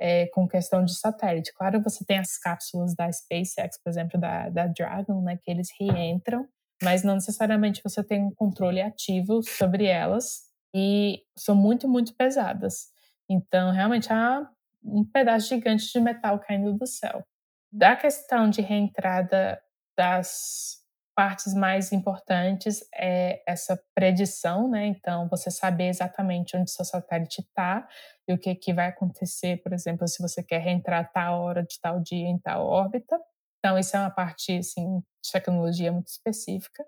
[0.00, 1.52] é, com questão de satélite.
[1.54, 5.68] Claro, você tem as cápsulas da SpaceX, por exemplo, da, da Dragon, né, que eles
[5.78, 6.48] reentram,
[6.84, 10.42] mas não necessariamente você tem um controle ativo sobre elas
[10.74, 12.88] e são muito, muito pesadas.
[13.28, 14.46] Então, realmente há
[14.84, 17.24] um pedaço gigante de metal caindo do céu.
[17.72, 19.60] Da questão de reentrada
[19.96, 24.86] das partes mais importantes é essa predição, né?
[24.86, 27.88] Então, você saber exatamente onde seu satélite está
[28.28, 31.80] e o que, que vai acontecer, por exemplo, se você quer reentrar tal hora de
[31.80, 33.18] tal dia em tal órbita.
[33.64, 36.84] Então, isso é uma parte assim, de tecnologia muito específica.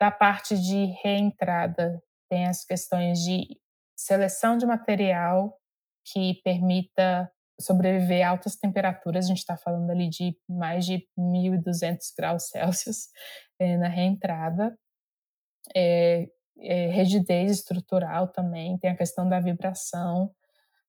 [0.00, 3.60] Da parte de reentrada, tem as questões de
[3.94, 5.54] seleção de material
[6.02, 11.98] que permita sobreviver a altas temperaturas, a gente está falando ali de mais de 1.200
[12.16, 13.08] graus Celsius
[13.58, 14.74] é, na reentrada.
[15.76, 16.26] É,
[16.58, 20.34] é, rigidez estrutural também, tem a questão da vibração.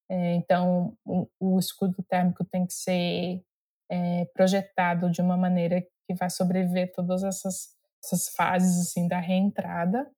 [0.10, 3.44] Então, o, o, escudo térmico tem que ser
[3.90, 7.70] é, projetado de uma maneira que vai sobreviver todas essas,
[8.04, 10.10] essas fases assim da reentrada.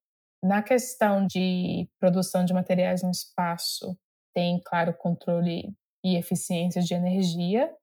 [0.44, 3.98] Na questão de produção de materiais no espaço,
[4.34, 7.74] tem, claro, controle e eficiência de energia,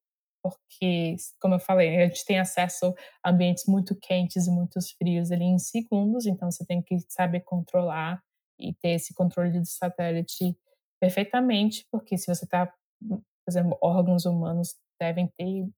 [0.43, 5.33] porque, como eu falei, a gente tem acesso a ambientes muito quentes e muito frios
[5.33, 8.23] ali em segundos, então você tem que saber controlar
[8.61, 10.57] e ter esse controle do satélite
[11.01, 15.69] perfeitamente, porque se você está, por exemplo, órgãos humanos devem ter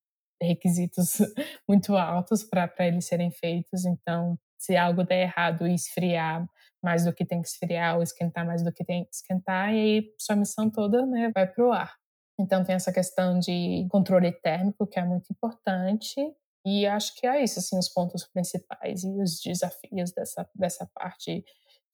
[0.41, 1.19] requisitos
[1.69, 6.47] muito altos para eles serem feitos, então se algo der errado esfriar
[6.83, 9.79] mais do que tem que esfriar ou esquentar mais do que tem que esquentar, e
[9.79, 11.95] aí sua missão toda né, vai para o ar.
[12.39, 16.17] Então tem essa questão de controle térmico que é muito importante
[16.65, 21.45] e acho que é isso assim os pontos principais e os desafios dessa dessa parte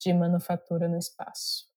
[0.01, 1.72] de manufatura no espaço.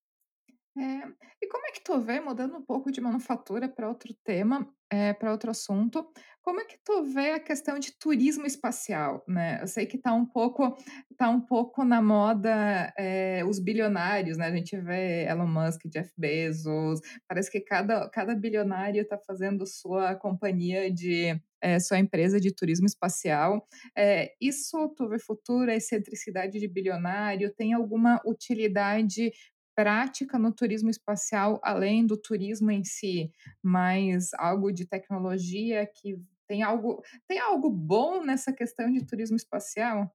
[0.79, 1.07] É,
[1.41, 5.11] e como é que tu vê, mudando um pouco de manufatura para outro tema, é,
[5.11, 6.07] para outro assunto,
[6.43, 9.59] como é que tu vê a questão de turismo espacial, né?
[9.61, 10.77] Eu sei que está um pouco,
[11.17, 14.45] tá um pouco na moda é, os bilionários, né?
[14.45, 20.15] A gente vê Elon Musk, Jeff Bezos, parece que cada, cada bilionário está fazendo sua
[20.15, 23.67] companhia de é, sua empresa de turismo espacial.
[23.97, 29.31] É, isso tu vê futuro, a excentricidade de bilionário, tem alguma utilidade
[29.77, 36.63] prática no turismo espacial, além do turismo em si, mas algo de tecnologia que tem
[36.63, 40.11] algo tem algo bom nessa questão de turismo espacial?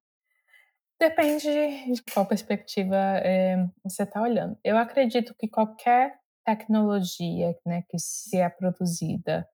[1.01, 1.47] Depende
[1.93, 4.59] de qual perspectiva é, você está olhando.
[4.65, 9.49] Eu acredito que qualquer tecnologia né, que se é produzida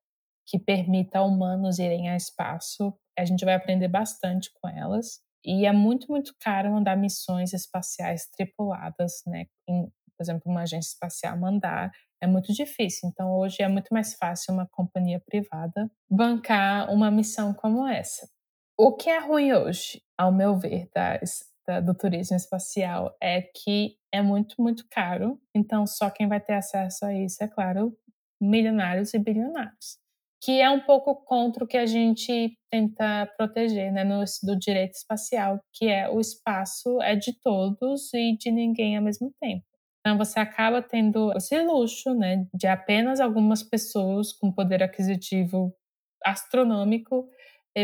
[0.46, 5.20] que permita humanos irem ao espaço, a gente vai aprender bastante com elas.
[5.44, 9.46] E é muito, muito caro mandar missões espaciais tripuladas, né?
[9.68, 13.08] Em, por exemplo, uma agência espacial mandar é muito difícil.
[13.08, 18.28] Então, hoje é muito mais fácil uma companhia privada bancar uma missão como essa.
[18.76, 21.20] O que é ruim hoje, ao meu ver, da,
[21.66, 25.40] da, do turismo espacial é que é muito, muito caro.
[25.54, 27.96] Então, só quem vai ter acesso a isso, é claro,
[28.40, 29.98] milionários e bilionários.
[30.40, 34.94] Que é um pouco contra o que a gente tenta proteger né, no, do direito
[34.94, 39.67] espacial, que é o espaço é de todos e de ninguém ao mesmo tempo.
[40.00, 45.74] Então, você acaba tendo esse luxo né, de apenas algumas pessoas com poder aquisitivo
[46.24, 47.28] astronômico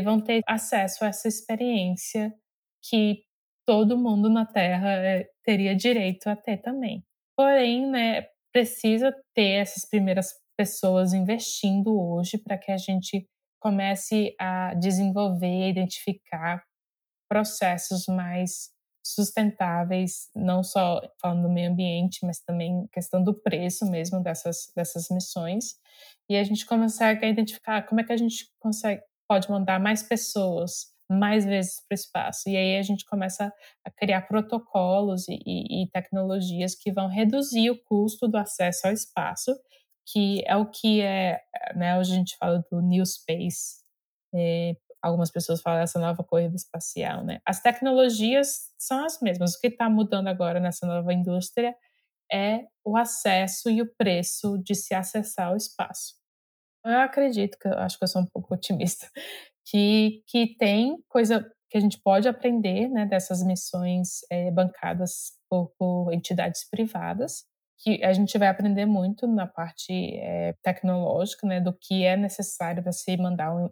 [0.02, 2.34] vão ter acesso a essa experiência
[2.82, 3.22] que
[3.66, 7.04] todo mundo na Terra é, teria direito a ter também.
[7.36, 13.26] Porém, né, precisa ter essas primeiras pessoas investindo hoje para que a gente
[13.60, 16.62] comece a desenvolver, identificar
[17.28, 18.70] processos mais
[19.04, 25.08] sustentáveis, não só falando do meio ambiente, mas também questão do preço mesmo dessas, dessas
[25.10, 25.74] missões.
[26.28, 30.94] E a gente consegue identificar como é que a gente consegue, pode mandar mais pessoas
[31.08, 32.48] mais vezes para o espaço.
[32.48, 33.52] E aí a gente começa
[33.84, 38.92] a criar protocolos e, e, e, tecnologias que vão reduzir o custo do acesso ao
[38.92, 39.54] espaço,
[40.06, 41.40] que é o que é,
[41.74, 43.82] né, hoje a gente fala do New Space,
[44.34, 44.74] é,
[45.04, 47.40] algumas pessoas falam essa nova corrida espacial, né?
[47.44, 49.54] As tecnologias são as mesmas.
[49.54, 51.74] O que está mudando agora nessa nova indústria
[52.32, 56.14] é o acesso e o preço de se acessar ao espaço.
[56.84, 59.06] Eu acredito que acho que eu sou um pouco otimista,
[59.66, 65.72] que, que tem coisa que a gente pode aprender né, dessas missões é, bancadas por,
[65.78, 67.44] por, entidades privadas,
[67.78, 72.82] que a gente vai aprender muito na parte é, tecnológica, né, do que é necessário
[72.82, 73.68] para se mandar um,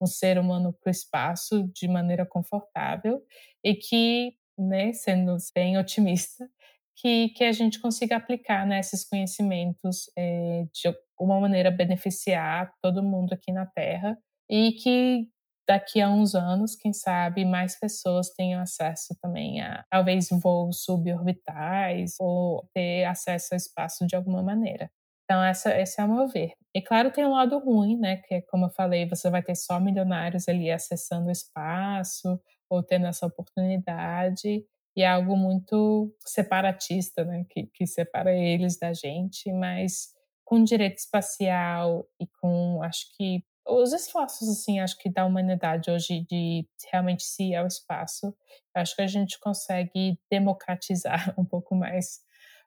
[0.00, 3.22] um ser humano para o espaço de maneira confortável
[3.64, 6.48] e que, né, sendo bem otimista,
[6.96, 13.02] que, que a gente consiga aplicar né, esses conhecimentos é, de alguma maneira beneficiar todo
[13.02, 14.18] mundo aqui na Terra
[14.50, 15.28] e que
[15.68, 22.14] daqui a uns anos, quem sabe, mais pessoas tenham acesso também a talvez voos suborbitais
[22.20, 24.90] ou ter acesso ao espaço de alguma maneira.
[25.26, 26.52] Então, essa, esse é o meu ver.
[26.72, 28.18] E claro, tem um lado ruim, né?
[28.18, 32.40] Que, como eu falei, você vai ter só milionários ali acessando o espaço
[32.70, 34.64] ou tendo essa oportunidade.
[34.96, 37.44] E é algo muito separatista, né?
[37.50, 43.92] Que, que separa eles da gente, mas com direito espacial e com, acho que, os
[43.92, 48.32] esforços, assim, acho que da humanidade hoje de realmente se ir ao espaço,
[48.72, 52.20] acho que a gente consegue democratizar um pouco mais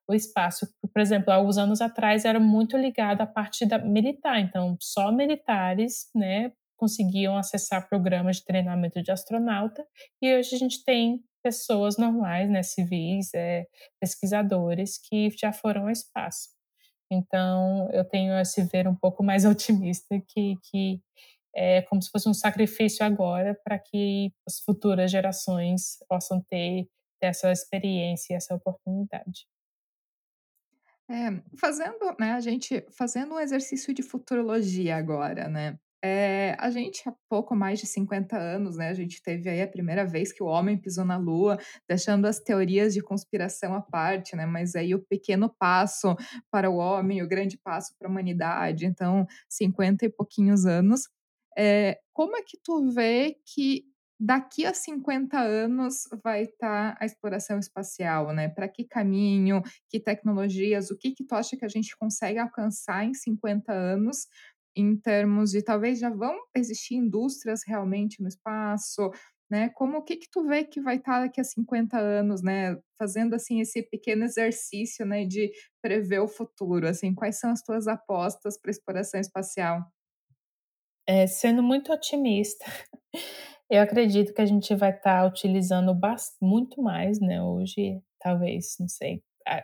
[0.09, 0.67] o espaço.
[0.93, 6.09] Por exemplo, alguns anos atrás era muito ligado à parte da militar, então só militares,
[6.15, 9.85] né, conseguiam acessar programas de treinamento de astronauta,
[10.21, 13.65] e hoje a gente tem pessoas normais, né, civis, é,
[13.99, 16.49] pesquisadores que já foram ao espaço.
[17.11, 21.01] Então, eu tenho esse ver um pouco mais otimista que, que
[21.55, 26.87] é como se fosse um sacrifício agora para que as futuras gerações possam ter
[27.21, 29.45] essa experiência e essa oportunidade.
[31.09, 35.79] É, fazendo, né, a gente fazendo um exercício de futurologia agora, né?
[36.03, 39.67] É, a gente, há pouco mais de 50 anos, né, a gente teve aí a
[39.67, 41.57] primeira vez que o homem pisou na Lua,
[41.89, 46.15] deixando as teorias de conspiração à parte, né, mas aí o pequeno passo
[46.51, 51.09] para o homem, o grande passo para a humanidade, então 50 e pouquinhos anos.
[51.57, 53.83] É, como é que tu vê que
[54.19, 58.49] daqui a 50 anos vai estar tá a exploração espacial, né?
[58.49, 63.05] Para que caminho, que tecnologias, o que que tu acha que a gente consegue alcançar
[63.05, 64.27] em 50 anos
[64.75, 69.11] em termos de talvez já vão existir indústrias realmente no espaço,
[69.49, 69.69] né?
[69.69, 72.77] Como o que que tu vê que vai estar tá daqui a 50 anos, né?
[72.97, 75.51] Fazendo assim esse pequeno exercício, né, de
[75.81, 79.83] prever o futuro, assim, quais são as tuas apostas para exploração espacial?
[81.07, 82.65] É, sendo muito otimista,
[83.69, 85.97] eu acredito que a gente vai estar tá utilizando
[86.41, 87.41] muito mais, né?
[87.41, 89.23] Hoje, talvez, não sei.
[89.47, 89.63] A,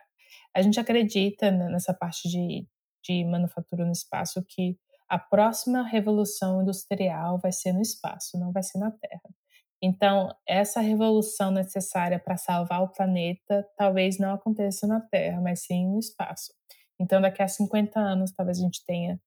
[0.56, 2.68] a gente acredita nessa parte de,
[3.04, 4.78] de manufatura no espaço que
[5.10, 9.30] a próxima revolução industrial vai ser no espaço, não vai ser na Terra.
[9.82, 15.88] Então, essa revolução necessária para salvar o planeta talvez não aconteça na Terra, mas sim
[15.88, 16.54] no espaço.
[17.00, 19.20] Então, daqui a 50 anos, talvez a gente tenha,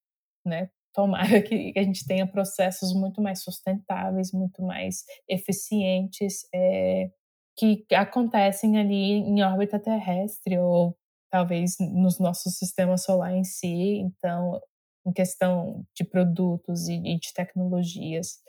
[0.44, 7.08] né, tomara que a gente tenha processos muito mais sustentáveis, muito mais eficientes, é,
[7.56, 10.96] que acontecem ali em órbita terrestre ou
[11.30, 14.00] talvez no nosso sistema solar em si.
[14.00, 14.60] Então,
[15.06, 18.40] em questão de produtos e, e de tecnologias,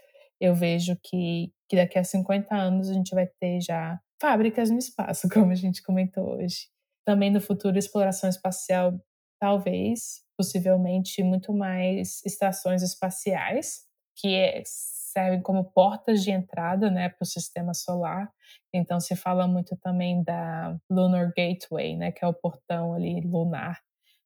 [0.41, 4.79] eu vejo que, que daqui a 50 anos a gente vai ter já fábricas no
[4.79, 6.67] espaço, como a gente comentou hoje.
[7.05, 8.99] Também no futuro, exploração espacial,
[9.39, 13.81] talvez, possivelmente, muito mais estações espaciais,
[14.15, 18.31] que servem como portas de entrada né, para o sistema solar.
[18.73, 23.81] Então, se fala muito também da Lunar Gateway, né, que é o portão ali lunar,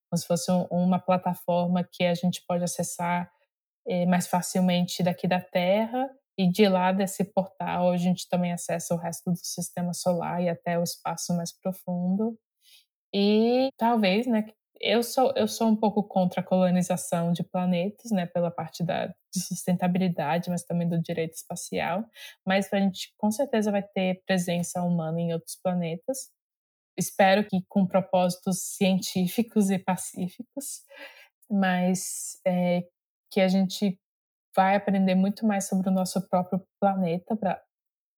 [0.08, 3.32] como se fosse um, uma plataforma que a gente pode acessar
[3.88, 6.08] eh, mais facilmente daqui da Terra
[6.38, 10.50] e de lá desse portal a gente também acessa o resto do sistema solar e
[10.50, 12.38] até o espaço mais profundo.
[13.14, 14.46] E talvez, né,
[14.84, 19.08] eu sou eu sou um pouco contra a colonização de planetas, né, pela parte da
[19.08, 22.06] de sustentabilidade, mas também do direito espacial,
[22.46, 26.30] mas a gente com certeza vai ter presença humana em outros planetas.
[26.98, 30.84] Espero que com propósitos científicos e pacíficos,
[31.50, 32.84] mas é,
[33.32, 34.00] que a gente
[34.56, 37.36] vai aprender muito mais sobre o nosso próprio planeta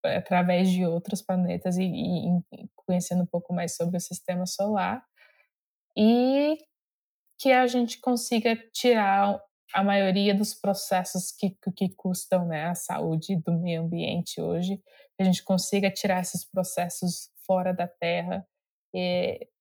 [0.03, 5.03] através de outros planetas e, e, e, conhecendo um pouco mais sobre o sistema solar
[5.97, 6.57] e
[7.39, 9.39] que a gente consiga tirar
[9.73, 15.21] a maioria dos processos que, que custam né, a saúde do meio ambiente hoje, que
[15.21, 18.45] a gente consiga tirar esses processos fora da Terra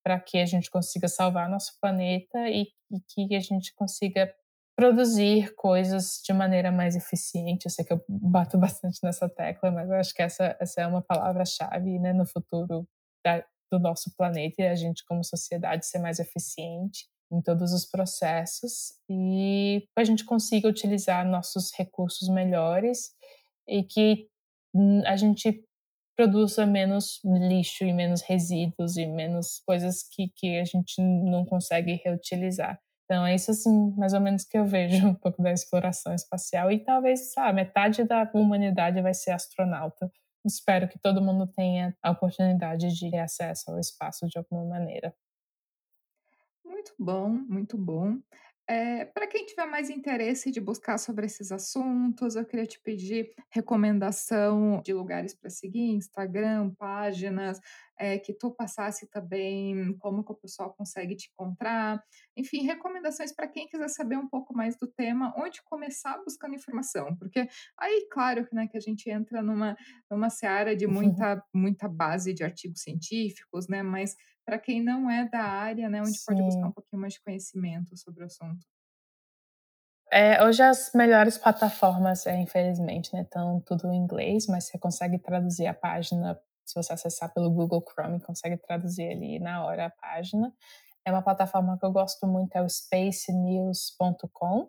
[0.05, 4.33] para que a gente consiga salvar nosso planeta e, e que a gente consiga
[4.77, 7.67] produzir coisas de maneira mais eficiente.
[7.67, 10.87] Eu sei que eu bato bastante nessa tecla, mas eu acho que essa, essa é
[10.87, 12.87] uma palavra-chave né, no futuro
[13.25, 13.45] da,
[13.79, 18.93] do nosso planeta e a gente, como sociedade, ser mais eficiente em todos os processos
[19.09, 23.11] e a gente consiga utilizar nossos recursos melhores
[23.67, 24.29] e que
[25.07, 25.65] a gente
[26.17, 32.01] produza menos lixo e menos resíduos e menos coisas que, que a gente não consegue
[32.05, 32.79] reutilizar.
[33.05, 36.71] Então, é isso, assim, mais ou menos que eu vejo um pouco da exploração espacial.
[36.71, 40.11] E talvez, sabe, metade da humanidade vai ser astronauta.
[40.45, 45.15] Espero que todo mundo tenha a oportunidade de ter acesso ao espaço de alguma maneira.
[46.65, 48.21] Muito bom, muito bom.
[48.67, 53.35] É, para quem tiver mais interesse de buscar sobre esses assuntos, eu queria te pedir
[53.51, 57.61] recomendação de lugares para seguir, Instagram, páginas,
[57.99, 62.03] é, que tu passasse também como que o pessoal consegue te encontrar.
[62.37, 67.15] Enfim, recomendações para quem quiser saber um pouco mais do tema, onde começar buscando informação,
[67.17, 67.49] porque
[67.79, 69.77] aí, claro, né, que a gente entra numa,
[70.11, 75.29] numa seara de muita, muita base de artigos científicos, né, mas para quem não é
[75.29, 76.25] da área, né, onde Sim.
[76.27, 78.67] pode buscar um pouquinho mais de conhecimento sobre o assunto.
[80.13, 85.19] É, hoje as melhores plataformas, é, infelizmente, né, estão tudo em inglês, mas você consegue
[85.19, 89.91] traduzir a página, se você acessar pelo Google Chrome, consegue traduzir ali na hora a
[89.91, 90.53] página.
[91.05, 94.69] É uma plataforma que eu gosto muito, é o spacenews.com.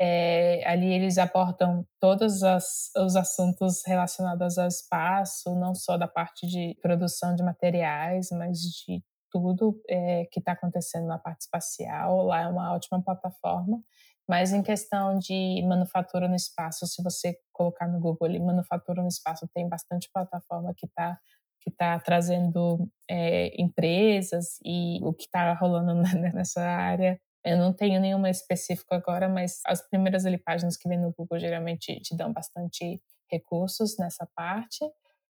[0.00, 6.46] É, ali eles abordam todos as, os assuntos relacionados ao espaço, não só da parte
[6.46, 12.24] de produção de materiais, mas de tudo é, que está acontecendo na parte espacial.
[12.24, 13.82] Lá é uma ótima plataforma.
[14.28, 19.08] Mas em questão de manufatura no espaço, se você colocar no Google ali, manufatura no
[19.08, 21.18] espaço, tem bastante plataforma que está
[21.60, 25.94] que está trazendo é, empresas e o que está rolando
[26.34, 30.98] nessa área eu não tenho nenhuma específica agora, mas as primeiras ali, páginas que vem
[30.98, 33.00] no Google geralmente te dão bastante
[33.30, 34.78] recursos nessa parte.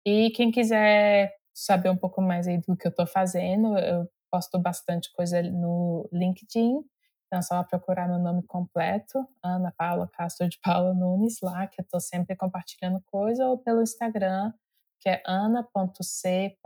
[0.07, 4.59] E quem quiser saber um pouco mais aí do que eu estou fazendo, eu posto
[4.59, 6.81] bastante coisa no LinkedIn.
[7.29, 11.83] Então, só procurar meu nome completo, Ana Paula Castro de Paula Nunes, lá, que eu
[11.83, 14.51] estou sempre compartilhando coisa, ou pelo Instagram,
[14.99, 16.57] que é ana.c.astro.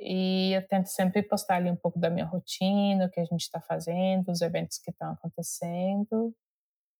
[0.00, 3.42] E eu tento sempre postar ali um pouco da minha rotina, o que a gente
[3.42, 6.34] está fazendo, os eventos que estão acontecendo.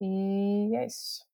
[0.01, 1.27] E é isso.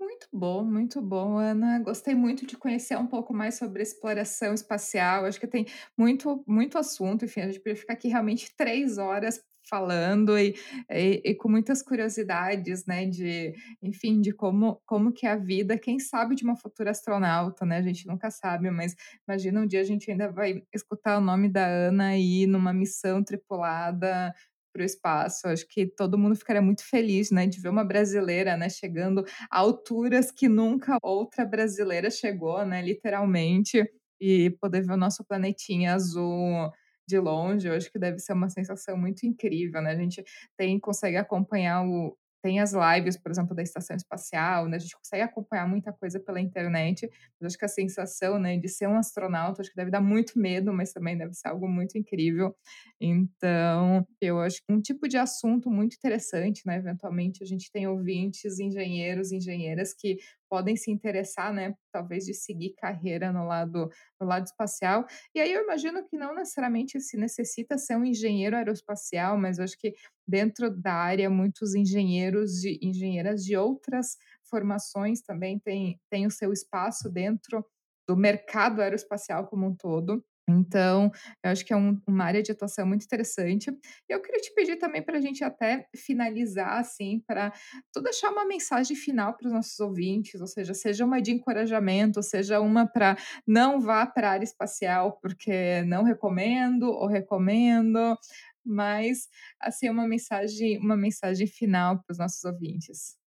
[0.00, 1.78] Muito bom, muito bom, Ana.
[1.78, 5.26] Gostei muito de conhecer um pouco mais sobre exploração espacial.
[5.26, 7.24] Acho que tem muito, muito assunto.
[7.24, 10.54] Enfim, a gente podia ficar aqui realmente três horas falando e,
[10.90, 15.78] e, e, com muitas curiosidades, né, de, enfim, de como, como que é a vida,
[15.78, 18.94] quem sabe de uma futura astronauta, né, a gente nunca sabe, mas
[19.28, 23.22] imagina um dia a gente ainda vai escutar o nome da Ana aí numa missão
[23.22, 24.34] tripulada
[24.72, 25.46] para o espaço.
[25.48, 29.58] Acho que todo mundo ficaria muito feliz, né, de ver uma brasileira, né, chegando a
[29.58, 33.84] alturas que nunca outra brasileira chegou, né, literalmente,
[34.20, 36.70] e poder ver o nosso planetinha azul
[37.08, 39.90] de longe, eu acho que deve ser uma sensação muito incrível, né?
[39.92, 40.22] A gente
[40.56, 44.76] tem consegue acompanhar o, tem as lives, por exemplo, da estação espacial, né?
[44.76, 47.08] A gente consegue acompanhar muita coisa pela internet.
[47.40, 50.38] Mas acho que a sensação, né, de ser um astronauta, acho que deve dar muito
[50.38, 52.54] medo, mas também deve ser algo muito incrível.
[53.00, 56.76] Então, eu acho que um tipo de assunto muito interessante, né?
[56.76, 60.18] Eventualmente a gente tem ouvintes, engenheiros, engenheiras que
[60.52, 63.88] podem se interessar, né, talvez de seguir carreira no lado
[64.20, 65.06] no lado espacial.
[65.34, 69.78] E aí eu imagino que não necessariamente se necessita ser um engenheiro aeroespacial, mas acho
[69.78, 69.94] que
[70.28, 76.52] dentro da área muitos engenheiros e engenheiras de outras formações também têm, têm o seu
[76.52, 77.64] espaço dentro
[78.06, 80.22] do mercado aeroespacial como um todo.
[80.48, 81.10] Então,
[81.44, 83.70] eu acho que é um, uma área de atuação muito interessante.
[83.70, 87.52] E eu queria te pedir também para a gente até finalizar, assim, para
[87.92, 92.22] tu deixar uma mensagem final para os nossos ouvintes, ou seja, seja uma de encorajamento,
[92.22, 93.16] seja uma para
[93.46, 98.16] não vá para a área espacial porque não recomendo ou recomendo,
[98.64, 99.28] mas
[99.60, 103.21] assim uma mensagem, uma mensagem final para os nossos ouvintes.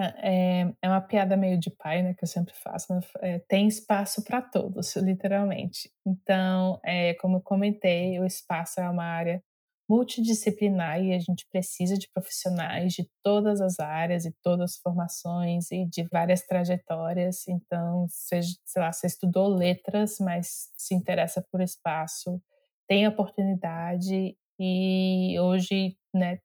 [0.00, 2.86] É, é uma piada meio de pai, né, que eu sempre faço,
[3.20, 5.90] é, tem espaço para todos, literalmente.
[6.06, 9.42] Então, é, como eu comentei, o espaço é uma área
[9.88, 15.70] multidisciplinar e a gente precisa de profissionais de todas as áreas e todas as formações
[15.72, 17.48] e de várias trajetórias.
[17.48, 22.40] Então, seja, sei lá, você estudou letras, mas se interessa por espaço,
[22.86, 26.38] tem oportunidade e hoje, né,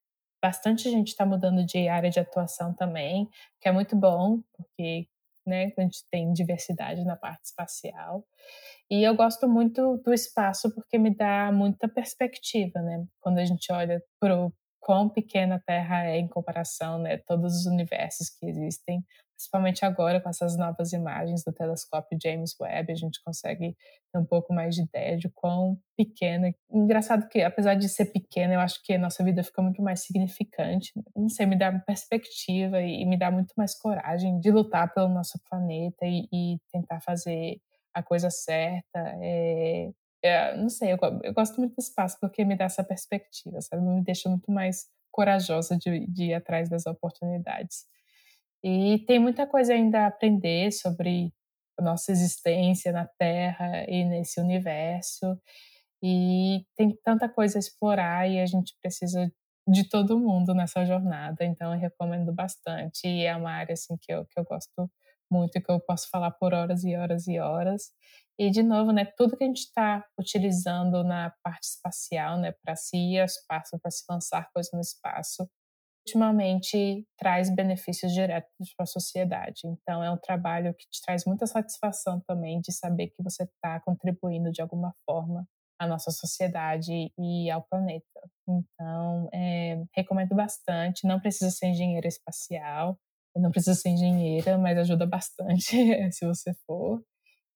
[0.43, 3.29] bastante gente está mudando de área de atuação também,
[3.61, 5.07] que é muito bom, porque
[5.47, 8.25] né, a gente tem diversidade na parte espacial.
[8.91, 13.05] E eu gosto muito do espaço porque me dá muita perspectiva, né?
[13.21, 17.61] Quando a gente olha para o quão pequena a Terra é em comparação, né, todos
[17.61, 19.01] os universos que existem,
[19.35, 23.75] principalmente agora com essas novas imagens do telescópio James Webb, a gente consegue
[24.11, 26.53] ter um pouco mais de ideia de quão pequena.
[26.71, 30.01] Engraçado que, apesar de ser pequena, eu acho que a nossa vida fica muito mais
[30.01, 30.91] significante.
[31.15, 35.39] Não sei, me dá perspectiva e me dá muito mais coragem de lutar pelo nosso
[35.49, 37.59] planeta e, e tentar fazer
[37.93, 38.99] a coisa certa.
[39.21, 39.91] É,
[40.23, 43.83] é, não sei, eu, eu, gosto muito do espaço porque me dá essa perspectiva, sabe?
[43.83, 47.85] Me deixa muito mais corajosa de, de ir atrás das oportunidades.
[48.63, 51.33] E tem muita coisa ainda a aprender sobre
[51.79, 55.37] a nossa existência na Terra e nesse universo.
[56.03, 59.31] E tem tanta coisa a explorar e a gente precisa
[59.67, 61.45] de todo mundo nessa jornada.
[61.45, 63.07] Então eu recomendo bastante.
[63.07, 64.89] E é uma área assim que eu, que eu gosto
[65.31, 67.91] muito que eu posso falar por horas e horas e horas.
[68.37, 72.75] E de novo, né, tudo que a gente está utilizando na parte espacial, né, para
[72.75, 75.49] se ir ao espaço, para se lançar coisas no espaço,
[76.05, 79.61] ultimamente traz benefícios diretos para a sociedade.
[79.65, 83.79] Então, é um trabalho que te traz muita satisfação também de saber que você está
[83.79, 85.47] contribuindo de alguma forma
[85.79, 88.05] à nossa sociedade e ao planeta.
[88.47, 91.07] Então, é, recomendo bastante.
[91.07, 92.97] Não precisa ser engenheira espacial,
[93.35, 95.63] não precisa ser engenheira, mas ajuda bastante
[96.11, 97.01] se você for.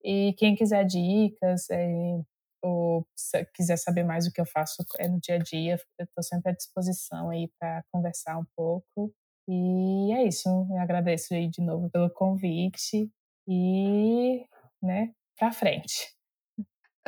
[0.04, 2.22] E quem quiser dicas, é,
[2.64, 6.06] ou se quiser saber mais o que eu faço é no dia a dia, eu
[6.06, 9.14] estou sempre à disposição aí para conversar um pouco.
[9.48, 13.10] E é isso, eu agradeço aí de novo pelo convite
[13.48, 14.46] e,
[14.82, 16.17] né, para frente.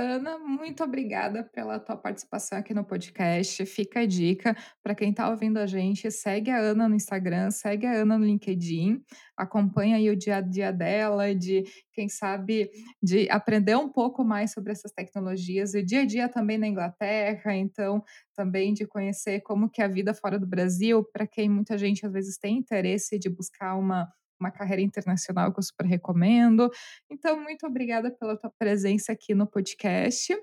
[0.01, 3.65] Ana, muito obrigada pela tua participação aqui no podcast.
[3.65, 7.85] Fica a dica para quem está ouvindo a gente, segue a Ana no Instagram, segue
[7.85, 9.03] a Ana no LinkedIn,
[9.35, 12.71] acompanha aí o dia a dia dela, de quem sabe
[13.03, 16.69] de aprender um pouco mais sobre essas tecnologias, e o dia a dia também na
[16.69, 18.01] Inglaterra, então
[18.34, 22.05] também de conhecer como que é a vida fora do Brasil, para quem muita gente
[22.05, 24.07] às vezes tem interesse de buscar uma
[24.40, 26.70] uma carreira internacional que eu super recomendo.
[27.10, 30.36] Então, muito obrigada pela tua presença aqui no podcast.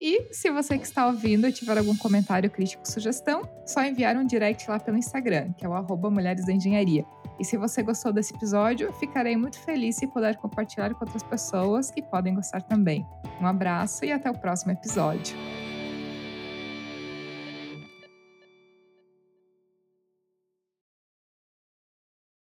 [0.00, 4.70] E se você que está ouvindo tiver algum comentário, crítico, sugestão, só enviar um direct
[4.70, 7.04] lá pelo Instagram, que é o Mulheres da Engenharia.
[7.40, 11.90] E se você gostou desse episódio, ficarei muito feliz se puder compartilhar com outras pessoas
[11.90, 13.04] que podem gostar também.
[13.40, 15.36] Um abraço e até o próximo episódio.